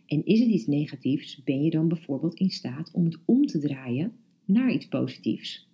En 0.07 0.25
is 0.25 0.40
het 0.40 0.49
iets 0.49 0.66
negatiefs, 0.66 1.42
ben 1.44 1.62
je 1.62 1.70
dan 1.70 1.88
bijvoorbeeld 1.88 2.35
in 2.35 2.51
staat 2.51 2.90
om 2.92 3.05
het 3.05 3.18
om 3.25 3.46
te 3.46 3.59
draaien 3.59 4.12
naar 4.44 4.72
iets 4.72 4.88
positiefs? 4.88 5.68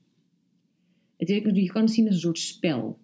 Je 1.16 1.66
kan 1.72 1.83
het 1.83 1.90
zien 1.90 2.07
als 2.07 2.14
een 2.14 2.20
soort 2.20 2.38
spel. 2.38 2.98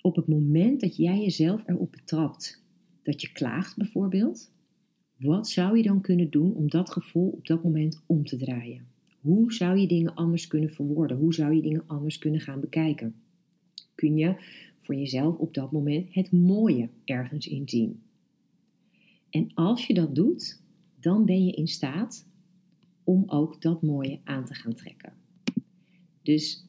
Op 0.00 0.16
het 0.16 0.26
moment 0.26 0.80
dat 0.80 0.96
jij 0.96 1.20
jezelf 1.20 1.62
erop 1.66 1.92
betrapt 1.92 2.62
dat 3.02 3.20
je 3.20 3.32
klaagt 3.32 3.76
bijvoorbeeld, 3.76 4.50
wat 5.20 5.48
zou 5.48 5.76
je 5.76 5.82
dan 5.82 6.00
kunnen 6.00 6.30
doen 6.30 6.54
om 6.54 6.68
dat 6.68 6.90
gevoel 6.90 7.28
op 7.30 7.46
dat 7.46 7.62
moment 7.62 8.02
om 8.06 8.24
te 8.24 8.36
draaien? 8.36 8.86
Hoe 9.20 9.52
zou 9.52 9.78
je 9.78 9.86
dingen 9.86 10.14
anders 10.14 10.46
kunnen 10.46 10.70
verwoorden? 10.70 11.16
Hoe 11.16 11.34
zou 11.34 11.54
je 11.54 11.62
dingen 11.62 11.84
anders 11.86 12.18
kunnen 12.18 12.40
gaan 12.40 12.60
bekijken? 12.60 13.14
Kun 13.94 14.16
je 14.16 14.34
voor 14.80 14.94
jezelf 14.94 15.36
op 15.36 15.54
dat 15.54 15.72
moment 15.72 16.14
het 16.14 16.32
mooie 16.32 16.88
ergens 17.04 17.48
in 17.48 17.68
zien? 17.68 18.00
En 19.30 19.50
als 19.54 19.86
je 19.86 19.94
dat 19.94 20.14
doet, 20.14 20.60
dan 21.00 21.24
ben 21.24 21.44
je 21.44 21.52
in 21.52 21.68
staat 21.68 22.26
om 23.04 23.24
ook 23.26 23.62
dat 23.62 23.82
mooie 23.82 24.18
aan 24.24 24.44
te 24.44 24.54
gaan 24.54 24.74
trekken. 24.74 25.12
Dus 26.22 26.64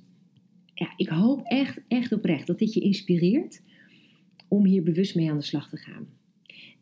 ja, 0.74 0.94
ik 0.96 1.10
hoop 1.10 1.42
echt, 1.44 1.82
echt 1.88 2.12
oprecht 2.12 2.48
dat 2.48 2.60
dit 2.60 2.74
je 2.74 2.80
inspireert 2.80 3.62
om 4.48 4.66
hier 4.66 4.84
bewust 4.84 5.16
mee 5.16 5.30
aan 5.30 5.38
de 5.38 5.44
slag 5.44 5.70
te 5.70 5.78
gaan. 5.78 6.08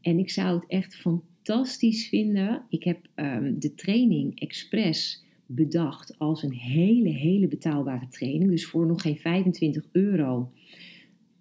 En 0.01 0.19
ik 0.19 0.29
zou 0.29 0.55
het 0.60 0.69
echt 0.69 1.01
van 1.01 1.23
fantastisch 1.43 2.08
vinden. 2.08 2.62
Ik 2.69 2.84
heb 2.84 3.08
ehm, 3.15 3.60
de 3.60 3.73
training 3.73 4.39
expres 4.39 5.23
bedacht 5.45 6.19
als 6.19 6.43
een 6.43 6.54
hele, 6.54 7.10
hele 7.10 7.47
betaalbare 7.47 8.08
training. 8.08 8.49
Dus 8.49 8.65
voor 8.65 8.86
nog 8.86 9.02
geen 9.02 9.17
25 9.17 9.86
euro 9.91 10.52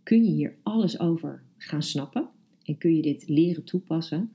kun 0.03 0.25
je 0.25 0.31
hier 0.31 0.55
alles 0.63 1.01
over 1.01 1.43
gaan 1.57 1.83
snappen. 1.83 2.29
En 2.65 2.79
kun 2.79 2.97
je 2.97 3.03
dit 3.03 3.29
leren 3.29 3.65
toepassen. 3.65 4.31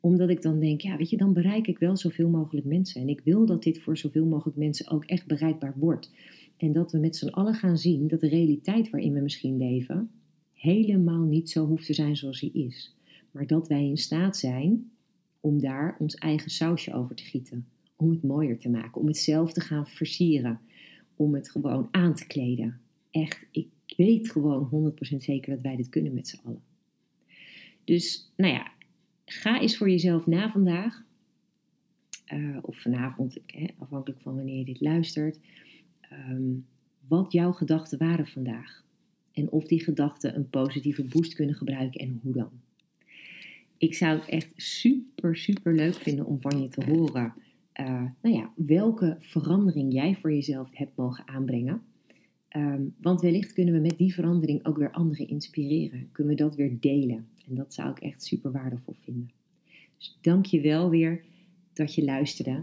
Omdat 0.00 0.30
ik 0.30 0.42
dan 0.42 0.60
denk, 0.60 0.80
ja, 0.80 0.96
weet 0.96 1.10
je, 1.10 1.16
dan 1.16 1.32
bereik 1.32 1.66
ik 1.66 1.78
wel 1.78 1.96
zoveel 1.96 2.28
mogelijk 2.28 2.66
mensen. 2.66 3.00
En 3.00 3.08
ik 3.08 3.20
wil 3.24 3.46
dat 3.46 3.62
dit 3.62 3.78
voor 3.78 3.96
zoveel 3.96 4.26
mogelijk 4.26 4.56
mensen 4.56 4.90
ook 4.90 5.04
echt 5.04 5.26
bereikbaar 5.26 5.74
wordt. 5.76 6.10
En 6.56 6.72
dat 6.72 6.92
we 6.92 6.98
met 6.98 7.16
z'n 7.16 7.28
allen 7.28 7.54
gaan 7.54 7.78
zien 7.78 8.08
dat 8.08 8.20
de 8.20 8.28
realiteit 8.28 8.90
waarin 8.90 9.12
we 9.12 9.20
misschien 9.20 9.56
leven 9.56 10.10
helemaal 10.52 11.24
niet 11.24 11.50
zo 11.50 11.66
hoeft 11.66 11.86
te 11.86 11.94
zijn 11.94 12.16
zoals 12.16 12.40
die 12.40 12.52
is. 12.52 12.96
Maar 13.30 13.46
dat 13.46 13.68
wij 13.68 13.84
in 13.84 13.96
staat 13.96 14.36
zijn 14.36 14.90
om 15.40 15.60
daar 15.60 15.96
ons 15.98 16.14
eigen 16.14 16.50
sausje 16.50 16.94
over 16.94 17.14
te 17.14 17.24
gieten. 17.24 17.66
Om 17.96 18.10
het 18.10 18.22
mooier 18.22 18.58
te 18.58 18.68
maken, 18.68 19.00
om 19.00 19.06
het 19.06 19.16
zelf 19.16 19.52
te 19.52 19.60
gaan 19.60 19.88
versieren, 19.88 20.60
om 21.16 21.34
het 21.34 21.50
gewoon 21.50 21.88
aan 21.90 22.14
te 22.14 22.26
kleden. 22.26 22.80
Echt, 23.10 23.46
ik 23.50 23.68
weet 23.96 24.30
gewoon 24.30 24.92
100% 25.14 25.16
zeker 25.16 25.54
dat 25.54 25.62
wij 25.62 25.76
dit 25.76 25.88
kunnen 25.88 26.14
met 26.14 26.28
z'n 26.28 26.40
allen. 26.44 26.62
Dus, 27.84 28.32
nou 28.36 28.52
ja, 28.52 28.72
ga 29.24 29.60
eens 29.60 29.76
voor 29.76 29.90
jezelf 29.90 30.26
na 30.26 30.50
vandaag, 30.50 31.02
uh, 32.32 32.58
of 32.62 32.80
vanavond, 32.80 33.38
hè, 33.46 33.66
afhankelijk 33.78 34.20
van 34.20 34.34
wanneer 34.34 34.58
je 34.58 34.64
dit 34.64 34.80
luistert, 34.80 35.38
um, 36.30 36.66
wat 37.08 37.32
jouw 37.32 37.52
gedachten 37.52 37.98
waren 37.98 38.26
vandaag. 38.26 38.84
En 39.32 39.50
of 39.50 39.66
die 39.66 39.82
gedachten 39.82 40.36
een 40.36 40.50
positieve 40.50 41.04
boost 41.04 41.34
kunnen 41.34 41.54
gebruiken 41.54 42.00
en 42.00 42.20
hoe 42.22 42.32
dan 42.32 42.50
ik 43.78 43.94
zou 43.94 44.18
het 44.18 44.28
echt 44.28 44.52
super, 44.56 45.36
super 45.36 45.74
leuk 45.74 45.94
vinden 45.94 46.26
om 46.26 46.40
van 46.40 46.62
je 46.62 46.68
te 46.68 46.84
horen. 46.84 47.34
Uh, 47.80 48.04
nou 48.22 48.36
ja, 48.36 48.52
welke 48.56 49.16
verandering 49.20 49.92
jij 49.92 50.16
voor 50.20 50.32
jezelf 50.32 50.68
hebt 50.72 50.96
mogen 50.96 51.28
aanbrengen. 51.28 51.82
Ehm, 52.48 52.82
want 53.00 53.20
wellicht 53.20 53.52
kunnen 53.52 53.74
we 53.74 53.80
met 53.80 53.98
die 53.98 54.14
verandering 54.14 54.66
ook 54.66 54.76
weer 54.76 54.90
anderen 54.90 55.28
inspireren. 55.28 56.08
Kunnen 56.12 56.34
we 56.36 56.42
dat 56.42 56.54
weer 56.54 56.76
delen. 56.80 57.28
En 57.48 57.54
dat 57.54 57.74
zou 57.74 57.90
ik 57.90 57.98
echt 57.98 58.22
super 58.24 58.52
waardevol 58.52 58.94
vinden. 59.04 59.30
Dus 59.96 60.18
dank 60.20 60.46
je 60.46 60.60
wel 60.60 60.90
weer 60.90 61.24
dat 61.72 61.94
je 61.94 62.04
luisterde. 62.04 62.62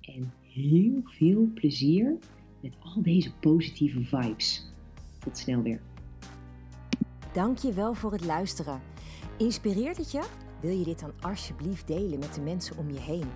En 0.00 0.32
heel 0.40 1.00
veel 1.04 1.50
plezier 1.54 2.18
met 2.62 2.76
al 2.78 3.02
deze 3.02 3.34
positieve 3.34 4.02
vibes. 4.02 4.72
Tot 5.18 5.38
snel 5.38 5.62
weer. 5.62 5.80
Dank 7.32 7.58
je 7.58 7.72
wel 7.72 7.94
voor 7.94 8.12
het 8.12 8.24
luisteren. 8.24 8.80
Inspireert 9.38 9.96
het 9.96 10.12
je? 10.12 10.49
Wil 10.60 10.78
je 10.78 10.84
dit 10.84 11.00
dan 11.00 11.12
alsjeblieft 11.20 11.86
delen 11.86 12.18
met 12.18 12.34
de 12.34 12.40
mensen 12.40 12.76
om 12.76 12.90
je 12.90 13.00
heen? 13.00 13.30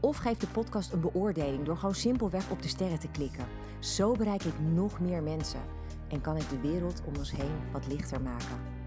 Of 0.00 0.16
geef 0.16 0.38
de 0.38 0.46
podcast 0.46 0.92
een 0.92 1.00
beoordeling 1.00 1.64
door 1.64 1.76
gewoon 1.76 1.94
simpelweg 1.94 2.50
op 2.50 2.62
de 2.62 2.68
sterren 2.68 2.98
te 2.98 3.08
klikken. 3.08 3.46
Zo 3.78 4.12
bereik 4.12 4.44
ik 4.44 4.60
nog 4.74 5.00
meer 5.00 5.22
mensen 5.22 5.60
en 6.08 6.20
kan 6.20 6.36
ik 6.36 6.48
de 6.48 6.60
wereld 6.60 7.02
om 7.06 7.16
ons 7.16 7.32
heen 7.32 7.72
wat 7.72 7.86
lichter 7.86 8.20
maken. 8.20 8.77